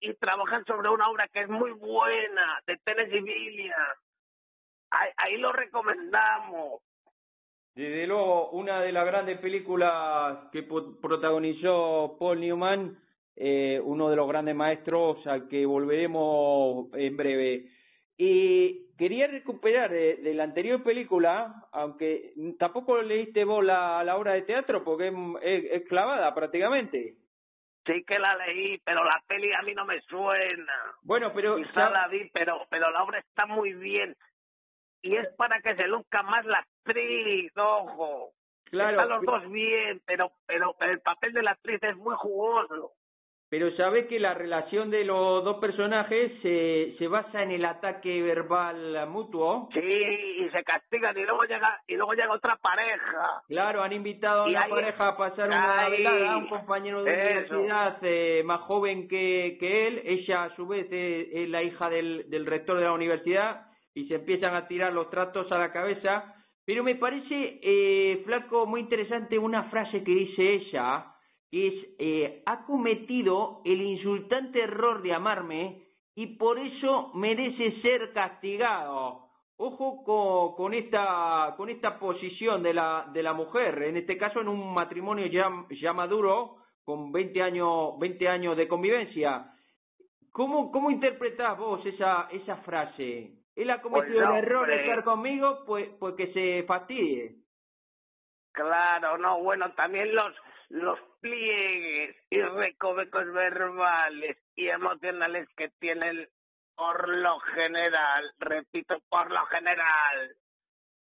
y 0.01 0.15
trabajan 0.15 0.65
sobre 0.65 0.89
una 0.89 1.09
obra 1.09 1.29
que 1.29 1.41
es 1.41 1.49
muy 1.49 1.71
buena, 1.73 2.61
de 2.67 2.77
Tennessee 2.79 3.23
Williams. 3.23 3.99
Ahí, 4.91 5.11
ahí 5.17 5.37
lo 5.39 5.53
recomendamos. 5.53 6.83
Desde 7.79 8.09
luego, 8.09 8.51
una 8.51 8.81
de 8.81 8.91
las 8.91 9.07
grandes 9.07 9.39
películas 9.39 10.49
que 10.51 10.65
protagonizó 10.65 12.17
Paul 12.19 12.41
Newman, 12.41 12.99
eh, 13.37 13.81
uno 13.85 14.11
de 14.11 14.17
los 14.17 14.27
grandes 14.27 14.57
maestros 14.57 15.25
al 15.29 15.49
que 15.49 15.65
volveremos 15.65 16.93
en 16.95 17.17
breve. 17.17 17.67
Y 18.17 18.97
quería 18.97 19.29
recuperar 19.29 19.93
de, 19.93 20.17
de 20.17 20.35
la 20.35 20.43
anterior 20.43 20.83
película, 20.83 21.69
aunque 21.71 22.33
tampoco 22.59 23.01
leíste 23.01 23.45
vos 23.45 23.65
la, 23.65 24.03
la 24.03 24.17
obra 24.17 24.33
de 24.33 24.43
teatro 24.43 24.83
porque 24.83 25.07
es, 25.07 25.15
es- 25.43 25.71
es 25.83 25.89
clavada 25.89 26.35
prácticamente. 26.35 27.15
Sí 27.87 28.03
que 28.05 28.19
la 28.19 28.35
leí, 28.45 28.79
pero 28.85 29.05
la 29.05 29.23
peli 29.29 29.53
a 29.53 29.63
mí 29.63 29.73
no 29.75 29.85
me 29.85 30.01
suena. 30.01 30.75
Bueno, 31.03 31.31
pero 31.33 31.55
Quizá 31.57 31.91
la 31.91 32.09
vi, 32.09 32.29
pero, 32.35 32.67
pero 32.69 32.91
la 32.91 33.05
obra 33.05 33.21
está 33.21 33.47
muy 33.47 33.73
bien. 33.75 34.17
Y 35.03 35.17
es 35.17 35.29
para 35.37 35.61
que 35.61 35.75
se 35.77 35.87
luzca 35.87 36.23
más 36.23 36.45
la 36.45 36.59
actriz, 36.59 37.53
ojo. 37.57 38.31
claro, 38.65 38.91
Están 39.03 39.09
los 39.09 39.23
dos 39.23 39.51
bien, 39.51 40.01
pero, 40.07 40.31
pero, 40.47 40.75
el 40.81 41.01
papel 41.01 41.33
de 41.33 41.43
la 41.43 41.53
actriz 41.53 41.83
es 41.83 41.97
muy 41.97 42.15
jugoso. 42.17 42.93
Pero 43.51 43.71
sabes 43.77 44.07
que 44.09 44.21
la 44.21 44.35
relación 44.35 44.91
de 44.91 45.05
los 45.05 45.43
dos 45.43 45.57
personajes 45.59 46.33
se, 46.43 46.95
se 46.99 47.09
basa 47.09 47.43
en 47.43 47.51
el 47.53 47.65
ataque 47.65 48.21
verbal 48.21 49.09
mutuo. 49.09 49.71
Sí, 49.73 49.81
y 49.81 50.51
se 50.51 50.63
castigan 50.65 51.17
y 51.17 51.23
luego 51.25 51.45
llega 51.45 51.81
y 51.87 51.97
luego 51.97 52.13
llega 52.13 52.31
otra 52.35 52.57
pareja. 52.57 53.43
Claro, 53.49 53.83
han 53.83 53.95
invitado 53.95 54.45
a 54.45 54.49
Y 54.49 54.51
una 54.51 54.65
ahí- 54.65 54.71
pareja 54.71 55.09
a 55.09 55.17
pasar 55.17 55.49
una 55.49 55.81
ahí, 55.81 55.93
velada, 55.93 56.37
un 56.37 56.49
compañero 56.49 57.03
de 57.05 57.11
eso. 57.15 57.55
universidad 57.55 57.99
eh, 58.03 58.43
más 58.45 58.61
joven 58.63 59.09
que, 59.09 59.57
que 59.59 59.87
él, 59.87 60.03
ella 60.05 60.45
a 60.45 60.55
su 60.55 60.67
vez 60.67 60.87
es, 60.93 61.29
es 61.33 61.49
la 61.49 61.63
hija 61.63 61.89
del, 61.89 62.29
del 62.29 62.45
rector 62.45 62.77
de 62.77 62.85
la 62.85 62.93
universidad 62.93 63.63
y 63.99 64.07
se 64.07 64.15
empiezan 64.15 64.55
a 64.55 64.69
tirar 64.69 64.93
los 64.93 65.11
tratos 65.11 65.51
a 65.51 65.59
la 65.59 65.73
cabeza. 65.73 66.33
Pero 66.65 66.85
me 66.85 66.95
parece, 66.95 67.59
eh, 67.61 68.23
Flaco, 68.25 68.65
muy 68.65 68.81
interesante 68.81 69.37
una 69.37 69.65
frase 69.65 70.05
que 70.05 70.13
dice 70.13 70.55
ella, 70.55 71.07
que 71.51 71.67
es, 71.67 71.75
eh, 71.99 72.43
ha 72.47 72.65
cometido 72.65 73.61
el 73.65 73.81
insultante 73.83 74.61
error 74.63 75.03
de 75.03 75.15
amarme 75.15 75.83
y 76.15 76.27
por 76.37 76.61
eso 76.61 77.11
merece 77.15 77.81
ser 77.83 78.13
castigado. 78.13 79.25
ojo 79.57 80.55
con, 80.57 80.73
esta 80.73 81.55
con 81.57 81.69
esta 81.69 81.99
posición 81.99 82.63
de 82.63 82.73
la 82.75 83.11
de 83.13 83.25
la 83.25 83.33
mujer, 83.33 83.83
en 83.83 83.97
este 83.97 84.17
caso 84.17 84.41
en 84.41 84.47
un 84.47 84.73
matrimonio 84.73 85.27
ya, 85.27 85.51
ya 85.71 85.93
maduro 85.93 86.59
con 86.85 87.11
20 87.11 87.43
años 87.43 87.99
20 87.99 88.29
años 88.29 88.57
de 88.57 88.69
convivencia. 88.69 89.53
¿Cómo 90.31 90.71
cómo 90.71 90.93
interpretás 90.93 91.59
vos 91.59 91.85
esa 91.85 92.29
esa 92.31 92.59
frase? 92.59 93.38
Él 93.59 93.71
ha 93.71 93.83
cometido 93.83 94.25
Pues, 94.25 94.31
el 94.31 94.45
error 94.45 94.69
de 94.69 94.81
estar 94.81 95.03
conmigo, 95.03 95.65
pues 95.67 95.89
pues 95.99 96.15
que 96.15 96.33
se 96.33 96.63
fastidie. 96.63 97.35
Claro, 98.53 99.19
no, 99.19 99.43
bueno, 99.43 99.75
también 99.75 100.15
los 100.15 100.33
los 100.69 100.99
pliegues 101.21 102.15
y 102.31 102.41
recovecos 102.41 103.33
verbales 103.33 104.37
y 104.55 104.69
emocionales 104.69 105.49
que 105.57 105.71
tienen 105.81 106.29
por 106.77 107.09
lo 107.09 107.41
general, 107.41 108.33
repito, 108.39 108.97
por 109.09 109.29
lo 109.33 109.45
general, 109.47 110.37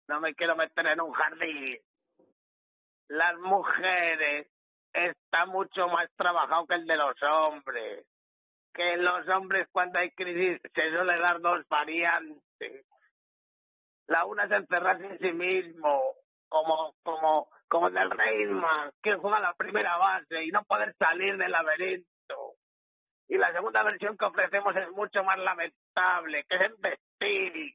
no 0.07 0.19
me 0.19 0.33
quiero 0.33 0.55
meter 0.55 0.87
en 0.87 1.01
un 1.01 1.11
jardín. 1.11 1.77
Las 3.09 3.37
mujeres 3.37 4.47
está 4.93 5.45
mucho 5.45 5.87
más 5.89 6.09
trabajado 6.15 6.65
que 6.65 6.73
el 6.73 6.87
de 6.87 6.97
los 6.97 7.21
hombres. 7.21 8.07
Que 8.77 8.95
los 8.97 9.27
hombres 9.29 9.67
cuando 9.71 9.97
hay 9.97 10.11
crisis 10.11 10.61
se 10.61 10.91
suele 10.91 11.17
dar 11.17 11.41
dos 11.41 11.67
variantes. 11.67 12.85
La 14.05 14.23
una 14.25 14.43
es 14.43 14.51
encerrarse 14.51 15.03
en 15.03 15.17
sí 15.17 15.31
mismo, 15.31 16.13
como, 16.47 16.93
como, 17.01 17.49
como 17.67 17.89
del 17.89 18.11
Reyman, 18.11 18.91
que 19.01 19.15
juega 19.15 19.39
la 19.39 19.55
primera 19.55 19.97
base 19.97 20.43
y 20.43 20.51
no 20.51 20.63
poder 20.63 20.95
salir 20.99 21.37
del 21.37 21.51
laberinto. 21.51 22.53
Y 23.27 23.37
la 23.37 23.51
segunda 23.51 23.81
versión 23.81 24.15
que 24.15 24.25
ofrecemos 24.25 24.75
es 24.75 24.91
mucho 24.91 25.23
más 25.23 25.39
lamentable, 25.39 26.45
que 26.47 26.55
es 26.55 26.61
el 26.61 26.75
vestir. 26.77 27.73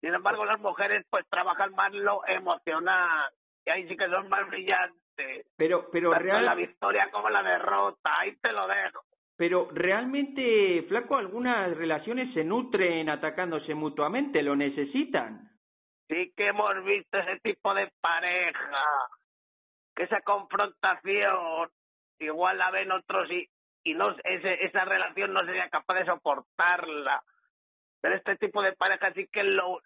Sin 0.00 0.14
embargo, 0.14 0.44
las 0.44 0.60
mujeres 0.60 1.04
pues 1.10 1.26
trabajan 1.28 1.74
más 1.74 1.92
lo 1.92 2.24
emocional, 2.28 3.28
y 3.64 3.70
ahí 3.70 3.88
sí 3.88 3.96
que 3.96 4.08
son 4.08 4.28
más 4.28 4.46
brillantes. 4.46 5.46
Pero 5.56 5.90
pero 5.90 6.10
Tanto 6.10 6.24
real 6.24 6.44
la 6.44 6.54
victoria 6.54 7.10
como 7.10 7.28
la 7.28 7.42
derrota, 7.42 8.20
ahí 8.20 8.36
te 8.36 8.52
lo 8.52 8.68
dejo. 8.68 9.05
Pero 9.36 9.68
realmente, 9.70 10.84
flaco, 10.88 11.16
algunas 11.16 11.76
relaciones 11.76 12.32
se 12.32 12.42
nutren 12.42 13.10
atacándose 13.10 13.74
mutuamente, 13.74 14.42
lo 14.42 14.56
necesitan. 14.56 15.50
Sí 16.08 16.32
que 16.34 16.48
hemos 16.48 16.82
visto 16.84 17.18
ese 17.18 17.38
tipo 17.40 17.74
de 17.74 17.90
pareja, 18.00 18.84
que 19.94 20.04
esa 20.04 20.22
confrontación 20.22 21.68
igual 22.18 22.56
la 22.56 22.70
ven 22.70 22.92
otros 22.92 23.30
y, 23.30 23.46
y 23.84 23.92
no 23.92 24.16
ese, 24.24 24.64
esa 24.64 24.86
relación 24.86 25.34
no 25.34 25.44
sería 25.44 25.68
capaz 25.68 25.96
de 25.96 26.06
soportarla. 26.06 27.22
Pero 28.00 28.14
este 28.14 28.36
tipo 28.36 28.62
de 28.62 28.72
pareja 28.72 29.12
sí 29.12 29.28
que 29.30 29.42
lo, 29.42 29.80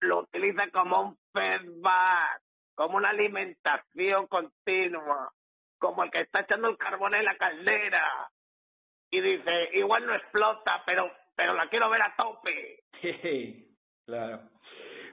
lo 0.00 0.20
utiliza 0.20 0.68
como 0.70 1.00
un 1.00 1.18
feedback, 1.32 2.42
como 2.74 2.98
una 2.98 3.10
alimentación 3.10 4.26
continua, 4.26 5.32
como 5.78 6.04
el 6.04 6.10
que 6.10 6.20
está 6.20 6.40
echando 6.40 6.68
el 6.68 6.76
carbón 6.76 7.14
en 7.14 7.24
la 7.24 7.36
caldera 7.38 8.28
y 9.14 9.20
dice, 9.20 9.70
igual 9.74 10.06
no 10.06 10.14
explota, 10.14 10.82
pero 10.84 11.10
pero 11.36 11.54
la 11.54 11.68
quiero 11.68 11.90
ver 11.90 12.02
a 12.02 12.14
tope. 12.16 12.84
claro. 14.06 14.40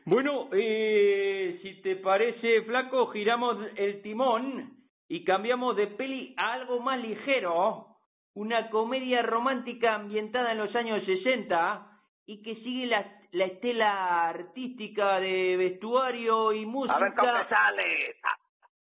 Bueno, 0.06 0.50
eh, 0.54 1.60
si 1.62 1.82
te 1.82 1.96
parece, 1.98 2.64
flaco, 2.64 3.08
giramos 3.08 3.58
el 3.76 4.02
timón 4.02 4.78
y 5.08 5.24
cambiamos 5.24 5.76
de 5.76 5.88
peli 5.88 6.34
a 6.38 6.54
algo 6.54 6.80
más 6.80 7.00
ligero. 7.00 7.88
Una 8.34 8.70
comedia 8.70 9.22
romántica 9.22 9.96
ambientada 9.96 10.54
en 10.54 10.60
los 10.60 10.74
años 10.76 11.04
60 11.06 11.88
y 12.26 12.42
que 12.42 12.56
sigue 12.64 12.88
la, 12.88 13.06
la 13.32 13.46
estela 13.46 14.30
artística 14.30 15.20
de 15.20 15.58
vestuario 15.58 16.54
y 16.54 16.66
música. 16.66 16.96
A 16.96 17.00
ver 17.00 17.14
qué 17.14 17.50
sales. 17.50 18.16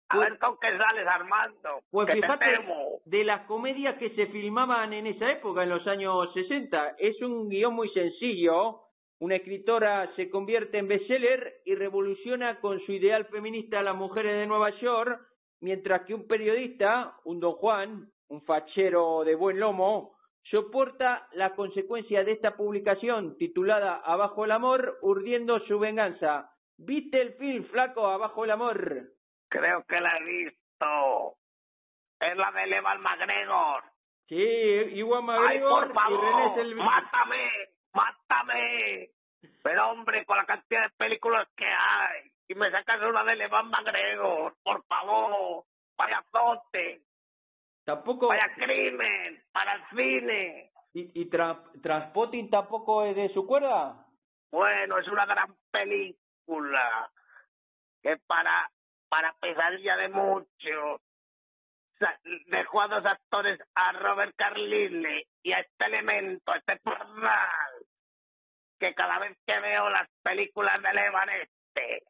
A, 0.08 0.14
Pues- 0.16 0.30
ver 0.30 0.38
con 0.38 0.56
qué 0.60 0.68
sales, 0.78 1.06
Armando. 1.06 1.80
Pues 1.90 2.06
que 2.06 2.14
te 2.14 2.20
fíjate, 2.22 2.44
temo. 2.58 3.00
de 3.04 3.24
las 3.24 3.46
comedias 3.46 3.96
que 3.98 4.10
se 4.10 4.26
filmaban 4.26 4.92
en 4.92 5.06
esa 5.08 5.30
época, 5.32 5.62
en 5.64 5.70
los 5.70 5.86
años 5.86 6.32
60, 6.32 6.94
es 6.98 7.20
un 7.22 7.48
guion 7.48 7.74
muy 7.74 7.88
sencillo. 7.90 8.82
Una 9.18 9.36
escritora 9.36 10.14
se 10.14 10.28
convierte 10.30 10.78
en 10.78 10.88
bestseller 10.88 11.54
y 11.64 11.74
revoluciona 11.74 12.60
con 12.60 12.78
su 12.84 12.92
ideal 12.92 13.24
feminista 13.26 13.80
a 13.80 13.82
las 13.82 13.96
mujeres 13.96 14.34
de 14.36 14.46
Nueva 14.46 14.70
York, 14.78 15.20
mientras 15.60 16.02
que 16.02 16.14
un 16.14 16.26
periodista, 16.28 17.14
un 17.24 17.40
don 17.40 17.52
Juan, 17.54 18.10
un 18.28 18.42
fachero 18.42 19.24
de 19.24 19.34
buen 19.34 19.58
lomo, 19.58 20.14
soporta 20.50 21.26
las 21.32 21.52
consecuencias 21.52 22.24
de 22.26 22.32
esta 22.32 22.56
publicación 22.56 23.36
titulada 23.38 23.96
Abajo 24.04 24.44
el 24.44 24.52
amor, 24.52 24.98
urdiendo 25.02 25.58
su 25.60 25.78
venganza. 25.78 26.50
¿Viste 26.78 27.20
el 27.20 27.32
film 27.34 27.64
flaco 27.64 28.06
Abajo 28.06 28.44
el 28.44 28.50
amor? 28.52 29.08
Creo 29.48 29.84
que 29.84 30.00
la 30.00 30.16
he 30.18 30.24
visto. 30.24 31.36
Es 32.20 32.36
la 32.36 32.50
de 32.52 32.66
Leval 32.66 32.98
McGregor. 32.98 33.84
Sí, 34.28 34.36
Iwan 34.36 35.28
Ay, 35.30 35.60
McGregor 35.60 35.92
por 35.92 36.12
y 36.12 36.16
René 36.16 36.42
favor, 36.54 36.74
mátame, 36.76 37.50
mátame. 37.92 39.10
Pero 39.62 39.90
hombre, 39.90 40.24
con 40.24 40.36
la 40.36 40.46
cantidad 40.46 40.82
de 40.82 40.90
películas 40.96 41.46
que 41.56 41.66
hay, 41.66 42.30
y 42.48 42.54
me 42.54 42.70
sacas 42.70 43.00
una 43.02 43.22
de 43.24 43.36
Levan 43.36 43.68
McGregor, 43.70 44.56
por 44.62 44.84
favor, 44.86 45.64
vaya 45.96 46.18
azote, 46.18 47.02
Tampoco, 47.84 48.26
vaya 48.28 48.52
crimen, 48.56 49.44
para 49.52 49.74
el 49.74 49.82
cine. 49.90 50.72
y, 50.94 51.20
y 51.22 51.30
Tra- 51.30 51.62
Transpotting 51.82 52.50
tampoco 52.50 53.04
es 53.04 53.14
de 53.14 53.28
su 53.28 53.46
cuerda. 53.46 54.04
Bueno, 54.50 54.98
es 54.98 55.06
una 55.08 55.26
gran 55.26 55.54
película 55.70 57.10
que 58.02 58.16
para 58.26 58.68
para 59.08 59.32
pesadilla 59.40 59.96
de 59.96 60.08
muchos 60.08 61.00
sa- 61.98 62.18
dejó 62.46 62.82
a 62.82 62.88
dos 62.88 63.06
actores, 63.06 63.58
a 63.74 63.92
Robert 63.92 64.34
Carlyle 64.36 65.26
y 65.42 65.52
a 65.52 65.60
este 65.60 65.84
elemento, 65.86 66.52
a 66.52 66.56
este 66.58 66.76
pardal, 66.78 67.86
que 68.78 68.94
cada 68.94 69.18
vez 69.20 69.36
que 69.46 69.58
veo 69.60 69.88
las 69.90 70.08
películas 70.22 70.82
de 70.82 70.92
Levan 70.92 71.28
este, 71.30 72.02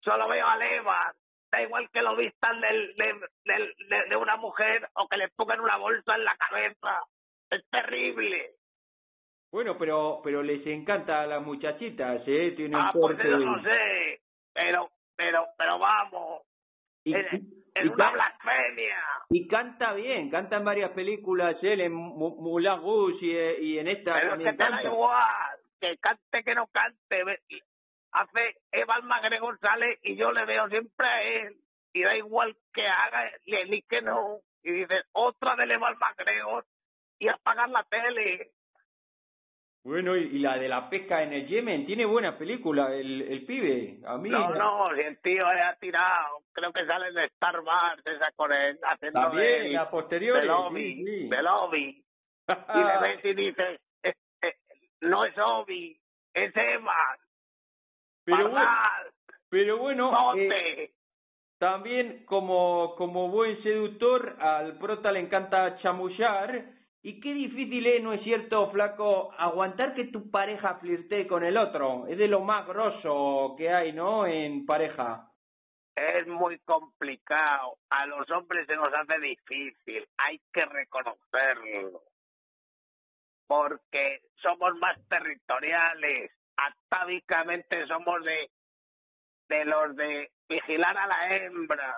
solo 0.00 0.28
veo 0.28 0.46
a 0.46 0.56
Levan, 0.56 1.12
da 1.50 1.62
igual 1.62 1.88
que 1.90 2.02
lo 2.02 2.16
vistan 2.16 2.60
del, 2.60 2.94
del, 2.96 3.20
del- 3.44 3.74
de, 3.88 4.04
de 4.08 4.16
una 4.16 4.36
mujer 4.36 4.88
o 4.94 5.08
que 5.08 5.16
le 5.16 5.28
pongan 5.30 5.60
una 5.60 5.76
bolsa 5.76 6.14
en 6.14 6.24
la 6.24 6.36
cabeza, 6.36 7.02
es 7.50 7.68
terrible. 7.70 8.54
Bueno, 9.50 9.78
pero 9.78 10.20
pero 10.22 10.42
les 10.42 10.66
encanta 10.66 11.22
a 11.22 11.26
las 11.26 11.42
muchachitas, 11.42 12.20
¿eh? 12.26 12.52
Tiene 12.54 12.76
un 12.76 12.82
Ah, 12.82 12.90
pues 12.92 13.16
porte- 13.16 13.28
eso 13.28 13.38
no 13.38 13.62
sé, 13.62 14.20
pero, 14.52 14.90
pero, 15.18 15.46
pero 15.58 15.78
vamos, 15.80 16.42
y, 17.04 17.14
es, 17.14 17.32
y- 17.34 17.64
es 17.74 17.84
y 17.84 17.88
una 17.88 18.10
blasfemia. 18.12 19.04
y 19.30 19.46
canta 19.48 19.92
bien, 19.92 20.30
canta 20.30 20.56
en 20.56 20.64
varias 20.64 20.90
películas, 20.92 21.56
él 21.62 21.80
en 21.82 21.92
Moulin 21.92 22.80
Rouge 22.80 23.18
y, 23.26 23.36
eh, 23.36 23.56
y 23.60 23.78
en 23.78 23.88
esta 23.88 24.14
Pero 24.14 24.24
es 24.26 24.30
también 24.30 24.50
que 24.52 24.56
te 24.56 24.62
da 24.64 24.70
canta. 24.70 24.88
igual, 24.88 25.58
que 25.80 25.98
cante 25.98 26.44
que 26.44 26.54
no 26.54 26.66
cante. 26.68 27.40
Hace 28.12 28.56
Evan 28.72 29.06
McGregor 29.06 29.58
sale 29.60 29.98
y 30.02 30.16
yo 30.16 30.32
le 30.32 30.44
veo 30.46 30.68
siempre 30.68 31.06
a 31.06 31.22
él. 31.22 31.56
Y 31.92 32.02
da 32.02 32.16
igual 32.16 32.56
que 32.72 32.86
haga 32.86 33.30
le 33.44 33.82
que 33.82 34.02
no. 34.02 34.38
Y 34.62 34.72
dices, 34.72 35.04
otra 35.12 35.56
de 35.56 35.64
Evan 35.72 35.96
McGregor 35.98 36.64
y 37.18 37.28
apagar 37.28 37.68
la 37.70 37.82
tele. 37.84 38.50
Bueno, 39.88 40.14
y, 40.14 40.38
la 40.38 40.58
de 40.58 40.68
la 40.68 40.90
pesca 40.90 41.22
en 41.22 41.32
el 41.32 41.46
Yemen, 41.46 41.86
tiene 41.86 42.04
buena 42.04 42.36
película 42.36 42.94
el, 42.94 43.22
el 43.22 43.46
pibe. 43.46 44.00
A 44.06 44.18
mí 44.18 44.28
No, 44.28 44.54
no, 44.54 44.94
si 44.94 45.00
el 45.00 45.18
tío 45.22 45.50
le 45.50 45.62
ha 45.62 45.76
tirado. 45.76 46.42
Creo 46.52 46.70
que 46.74 46.84
sale 46.84 47.10
de 47.10 47.24
Star 47.24 47.58
Wars 47.60 48.02
esa 48.04 48.30
con 48.32 48.52
él, 48.52 48.78
haciendo 48.82 49.18
también, 49.18 49.62
de, 49.62 49.68
la 49.70 49.90
posterior. 49.90 50.40
de 50.40 50.44
lobby, 50.44 50.94
sí, 50.94 51.04
sí. 51.06 51.28
de 51.30 51.42
lobby. 51.42 52.04
Y 52.48 52.78
le 52.78 52.98
ves 53.00 53.24
y 53.24 53.34
dices, 53.34 53.80
eh, 54.02 54.14
eh, 54.42 54.54
no 55.00 55.24
es 55.24 55.38
Obi, 55.38 55.98
es 56.34 56.54
Evan. 56.54 57.18
pero, 58.24 58.50
bueno, 58.50 58.70
pero 59.48 59.78
bueno, 59.78 60.34
eh. 60.36 60.90
También 61.56 62.26
como, 62.26 62.94
como 62.96 63.30
buen 63.30 63.62
seductor 63.62 64.36
al 64.38 64.76
prota 64.76 65.10
le 65.10 65.20
encanta 65.20 65.78
chamullar 65.78 66.77
y 67.02 67.20
qué 67.20 67.32
difícil 67.32 67.86
es, 67.86 68.02
¿no 68.02 68.12
es 68.12 68.22
cierto, 68.22 68.70
flaco? 68.70 69.32
Aguantar 69.38 69.94
que 69.94 70.06
tu 70.06 70.30
pareja 70.30 70.74
flirtee 70.76 71.28
con 71.28 71.44
el 71.44 71.56
otro. 71.56 72.06
Es 72.08 72.18
de 72.18 72.26
lo 72.26 72.40
más 72.40 72.66
grosso 72.66 73.54
que 73.56 73.70
hay, 73.70 73.92
¿no? 73.92 74.26
En 74.26 74.66
pareja. 74.66 75.30
Es 75.94 76.26
muy 76.26 76.58
complicado. 76.60 77.78
A 77.90 78.06
los 78.06 78.28
hombres 78.30 78.66
se 78.66 78.74
nos 78.74 78.92
hace 78.92 79.18
difícil. 79.20 80.06
Hay 80.16 80.40
que 80.52 80.64
reconocerlo. 80.64 82.02
Porque 83.46 84.20
somos 84.42 84.76
más 84.78 84.98
territoriales. 85.08 86.32
Atávicamente 86.56 87.86
somos 87.86 88.24
de, 88.24 88.50
de 89.48 89.64
los 89.64 89.94
de 89.94 90.30
vigilar 90.48 90.98
a 90.98 91.06
la 91.06 91.36
hembra. 91.36 91.94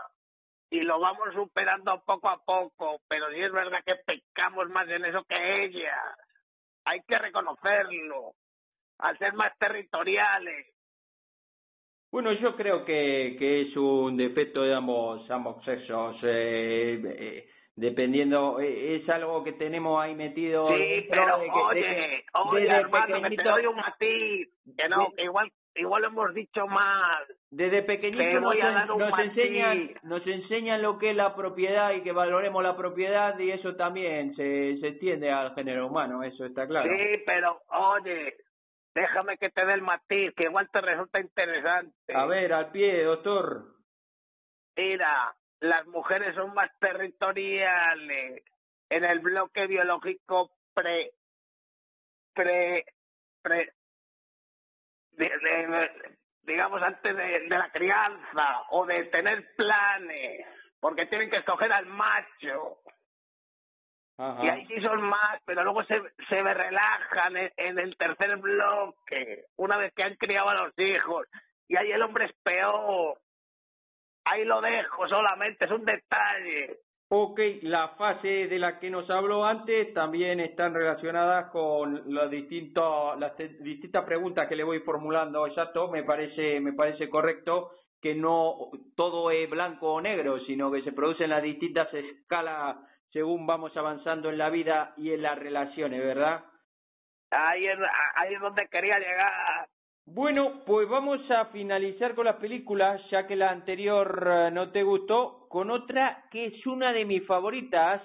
Y 0.71 0.81
lo 0.83 1.01
vamos 1.01 1.29
superando 1.35 2.03
poco 2.05 2.29
a 2.29 2.39
poco. 2.45 3.01
Pero 3.09 3.29
sí 3.31 3.41
es 3.41 3.53
verdad 3.53 3.81
que 3.85 3.97
pecamos 3.97 4.69
más 4.71 4.89
en 4.89 5.05
eso 5.05 5.25
que 5.25 5.65
ellas. 5.65 5.99
Hay 6.85 7.01
que 7.07 7.19
reconocerlo. 7.19 8.33
al 9.03 9.17
ser 9.17 9.33
más 9.33 9.57
territoriales. 9.59 10.67
Bueno, 12.13 12.33
yo 12.33 12.55
creo 12.55 12.85
que, 12.85 13.37
que 13.39 13.63
es 13.63 13.77
un 13.77 14.17
defecto 14.17 14.61
de 14.63 14.75
ambos, 14.75 15.31
ambos 15.31 15.65
sexos. 15.65 16.17
Eh, 16.23 17.01
eh, 17.05 17.49
dependiendo, 17.77 18.61
eh, 18.61 18.97
es 18.97 19.09
algo 19.09 19.43
que 19.45 19.53
tenemos 19.53 19.99
ahí 20.03 20.15
metido. 20.15 20.69
Sí, 20.69 21.07
pero 21.09 21.39
de 21.39 21.45
que- 21.47 21.51
oye, 21.53 21.81
desde- 21.81 22.25
oye, 22.35 22.61
desde 22.63 22.77
hermano, 22.77 23.23
que 23.23 23.37
te 23.37 23.43
doy 23.43 23.67
un 23.67 23.77
matiz, 23.77 24.49
que 24.77 24.89
no, 24.91 25.13
que 25.17 25.23
igual, 25.25 25.51
igual 25.81 26.03
lo 26.03 26.09
hemos 26.09 26.35
dicho 26.35 26.67
mal. 26.67 27.25
Desde 27.51 27.83
pequeñito 27.83 28.41
nos, 28.41 28.55
en- 28.55 29.21
enseñan, 29.31 29.91
nos 30.05 30.27
enseñan 30.27 30.83
lo 30.83 30.99
que 30.99 31.11
es 31.11 31.17
la 31.17 31.35
propiedad 31.35 31.93
y 31.93 32.03
que 32.03 32.13
valoremos 32.13 32.63
la 32.63 32.77
propiedad 32.77 33.39
y 33.39 33.51
eso 33.51 33.75
también 33.77 34.35
se, 34.37 34.77
se 34.79 34.89
extiende 34.89 35.31
al 35.31 35.55
género 35.55 35.87
humano, 35.89 36.23
eso 36.23 36.45
está 36.45 36.67
claro. 36.67 36.89
Sí, 36.89 37.23
pero 37.27 37.61
oye, 37.69 38.37
déjame 38.95 39.37
que 39.39 39.51
te 39.51 39.65
dé 39.67 39.73
el 39.75 39.83
matiz, 39.83 40.33
que 40.37 40.45
igual 40.45 40.69
te 40.71 40.81
resulta 40.81 41.19
interesante. 41.21 42.15
A 42.15 42.27
ver, 42.27 42.53
al 42.53 42.71
pie, 42.71 43.03
doctor. 43.05 43.65
Mira, 44.77 45.35
las 45.61 45.87
mujeres 45.89 46.35
son 46.35 46.55
más 46.55 46.71
territoriales 46.79 48.43
en 48.89 49.05
el 49.05 49.19
bloque 49.21 49.67
biológico 49.67 50.51
pre, 50.75 51.11
pre, 52.35 52.85
pre, 53.43 53.73
de- 55.29 55.67
de- 55.67 56.19
digamos 56.43 56.83
antes 56.83 57.17
de, 57.17 57.41
de 57.41 57.49
la 57.59 57.71
crianza 57.71 58.63
o 58.71 58.87
de 58.87 59.05
tener 59.05 59.55
planes, 59.57 60.47
porque 60.81 61.07
tienen 61.07 61.31
que 61.31 61.37
escoger 61.39 61.73
al 61.73 61.87
macho. 61.87 62.79
Ajá. 64.19 64.45
Y 64.45 64.49
ahí 64.49 64.67
sí 64.67 64.81
son 64.83 65.01
más, 65.03 65.41
pero 65.47 65.65
luego 65.65 65.83
se, 65.85 66.01
se 66.29 66.43
me 66.43 66.53
relajan 66.53 67.37
en, 67.37 67.53
en 67.57 67.79
el 67.79 67.97
tercer 67.97 68.37
bloque, 68.37 69.45
una 69.57 69.77
vez 69.79 69.93
que 69.95 70.03
han 70.03 70.17
criado 70.17 70.51
a 70.51 70.55
los 70.55 70.79
hijos. 70.79 71.27
Y 71.69 71.77
ahí 71.77 71.91
el 71.93 72.03
hombre 72.03 72.27
es 72.27 72.33
peor. 72.43 73.19
Ahí 74.25 74.45
lo 74.45 74.61
dejo 74.61 75.09
solamente, 75.09 75.65
es 75.65 75.71
un 75.71 75.85
detalle. 75.85 76.79
Ok, 77.13 77.41
la 77.63 77.89
fase 77.99 78.47
de 78.47 78.57
la 78.57 78.79
que 78.79 78.89
nos 78.89 79.11
habló 79.11 79.45
antes 79.45 79.93
también 79.93 80.39
están 80.39 80.73
relacionadas 80.73 81.51
con 81.51 82.03
los 82.07 82.31
distintos, 82.31 83.19
las 83.19 83.37
distintas 83.37 84.05
preguntas 84.05 84.47
que 84.47 84.55
le 84.55 84.63
voy 84.63 84.79
formulando. 84.79 85.45
Exacto, 85.45 85.89
me 85.89 86.05
parece, 86.05 86.61
me 86.61 86.73
parece 86.73 87.11
correcto 87.11 87.73
que 88.01 88.15
no 88.15 88.71
todo 88.95 89.33
es 89.33 89.51
blanco 89.51 89.95
o 89.95 90.01
negro, 90.01 90.39
sino 90.47 90.71
que 90.71 90.83
se 90.83 90.93
producen 90.93 91.31
las 91.31 91.43
distintas 91.43 91.93
escalas 91.93 92.77
según 93.13 93.45
vamos 93.45 93.77
avanzando 93.77 94.31
en 94.31 94.39
la 94.39 94.49
vida 94.49 94.95
y 94.97 95.13
en 95.13 95.23
las 95.23 95.37
relaciones, 95.37 96.01
¿verdad? 96.01 96.45
Ahí 97.33 97.67
es, 97.67 97.79
ahí 98.15 98.35
es 98.35 98.41
donde 98.41 98.69
quería 98.69 99.01
llegar. 99.01 99.69
Bueno, 100.13 100.63
pues 100.67 100.89
vamos 100.89 101.21
a 101.31 101.47
finalizar 101.47 102.15
con 102.17 102.25
las 102.25 102.37
películas, 102.37 103.01
ya 103.11 103.27
que 103.29 103.37
la 103.37 103.51
anterior 103.51 104.29
eh, 104.29 104.51
no 104.51 104.73
te 104.73 104.83
gustó, 104.83 105.47
con 105.49 105.71
otra 105.71 106.25
que 106.33 106.47
es 106.47 106.67
una 106.67 106.93
de 106.93 107.05
mis 107.05 107.25
favoritas, 107.27 108.03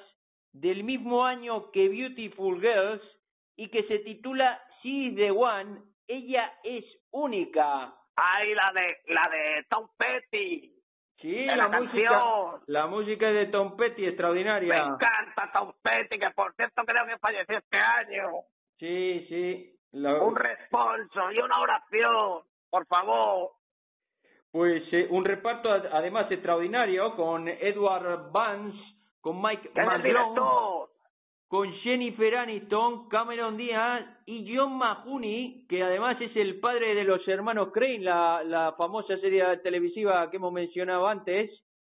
del 0.53 0.83
mismo 0.83 1.25
año 1.25 1.71
que 1.71 1.89
Beautiful 1.89 2.61
Girls, 2.61 3.01
y 3.55 3.69
que 3.69 3.83
se 3.83 3.99
titula 3.99 4.61
She 4.83 4.89
is 5.07 5.15
the 5.15 5.31
One, 5.31 5.81
ella 6.07 6.53
es 6.63 6.85
única. 7.11 7.95
Ahí 8.15 8.53
la 8.53 8.71
de, 8.73 8.97
la 9.13 9.27
de 9.29 9.65
Tom 9.69 9.87
Petty. 9.97 10.71
Sí, 11.17 11.45
la, 11.45 11.55
la 11.55 11.67
música, 11.69 12.23
la 12.67 12.87
música 12.87 13.29
es 13.29 13.35
de 13.35 13.45
Tom 13.47 13.75
Petty, 13.77 14.03
Me 14.03 14.07
extraordinaria. 14.09 14.75
encanta 14.75 15.49
Tom 15.53 15.73
Petty, 15.81 16.19
que 16.19 16.29
por 16.31 16.53
cierto 16.55 16.83
creo 16.85 17.05
que 17.07 17.17
falleció 17.17 17.57
este 17.57 17.77
año. 17.77 18.29
Sí, 18.77 19.25
sí. 19.27 19.74
La- 19.95 20.21
Un 20.23 20.35
responso 20.35 21.31
y 21.31 21.39
una 21.39 21.59
oración, 21.61 22.41
por 22.69 22.85
favor. 22.87 23.51
Pues 24.51 24.83
eh, 24.93 25.07
un 25.09 25.25
reparto 25.25 25.69
ad- 25.71 25.87
además 25.91 26.31
extraordinario 26.31 27.15
con 27.15 27.47
Edward 27.47 28.31
Vance, 28.31 28.77
con 29.21 29.41
Mike 29.41 29.71
Malone, 29.75 30.13
con 31.47 31.71
Jennifer 31.73 32.37
Aniston, 32.37 33.07
Cameron 33.09 33.57
Diaz 33.57 34.05
y 34.25 34.53
John 34.55 34.77
Mahoney, 34.77 35.65
que 35.67 35.83
además 35.83 36.19
es 36.21 36.35
el 36.35 36.59
padre 36.59 36.95
de 36.95 37.03
los 37.03 37.25
hermanos 37.27 37.69
Crane, 37.73 37.99
la, 37.99 38.43
la 38.43 38.73
famosa 38.77 39.17
serie 39.17 39.57
televisiva 39.57 40.29
que 40.31 40.37
hemos 40.37 40.53
mencionado 40.53 41.07
antes, 41.07 41.51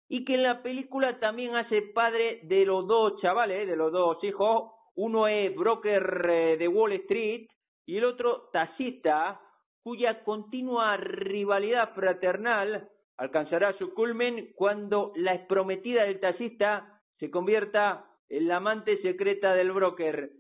y 0.08 0.24
que 0.26 0.36
en 0.36 0.44
la 0.44 0.62
película 0.62 1.20
también 1.20 1.56
hace 1.56 1.82
padre 1.94 2.42
de 2.44 2.66
los 2.66 2.86
dos 2.88 3.20
chavales, 3.22 3.68
de 3.68 3.76
los 3.76 3.92
dos 3.92 4.24
hijos. 4.24 4.72
Uno 4.96 5.28
es 5.28 5.56
broker 5.56 6.26
eh, 6.30 6.58
de 6.58 6.68
Wall 6.68 6.92
Street 6.94 7.48
y 7.86 7.98
el 7.98 8.06
otro 8.06 8.50
taxista, 8.52 9.40
cuya 9.84 10.24
continua 10.24 10.98
rivalidad 10.98 11.94
fraternal 11.94 12.90
alcanzará 13.18 13.74
su 13.78 13.94
culmen 13.94 14.54
cuando 14.56 15.12
la 15.16 15.34
exprometida 15.34 16.04
del 16.04 16.20
taxista 16.20 17.02
se 17.18 17.30
convierta 17.30 18.06
en 18.30 18.48
la 18.48 18.58
amante 18.58 19.02
secreta 19.02 19.54
del 19.54 19.72
broker. 19.72 20.32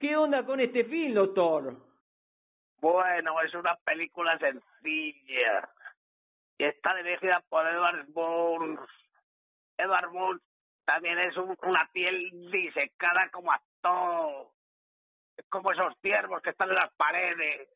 ¿Qué 0.00 0.16
onda 0.16 0.44
con 0.44 0.60
este 0.60 0.84
film, 0.84 1.14
doctor? 1.14 1.76
Bueno, 2.80 3.40
es 3.42 3.54
una 3.54 3.76
película 3.76 4.38
sencilla. 4.38 5.68
Y 6.58 6.64
está 6.64 6.94
dirigida 6.96 7.42
por 7.48 7.66
Edward 7.66 8.06
Burns. 8.08 8.80
Edward 9.76 10.10
Burns 10.10 10.42
también 10.84 11.18
es 11.18 11.36
un- 11.36 11.56
una 11.62 11.88
piel 11.92 12.30
disecada 12.50 13.30
como 13.30 13.52
actor. 13.52 14.48
Como 15.54 15.70
esos 15.70 15.94
ciervos 16.02 16.42
que 16.42 16.50
están 16.50 16.68
en 16.70 16.74
las 16.74 16.92
paredes. 16.94 17.68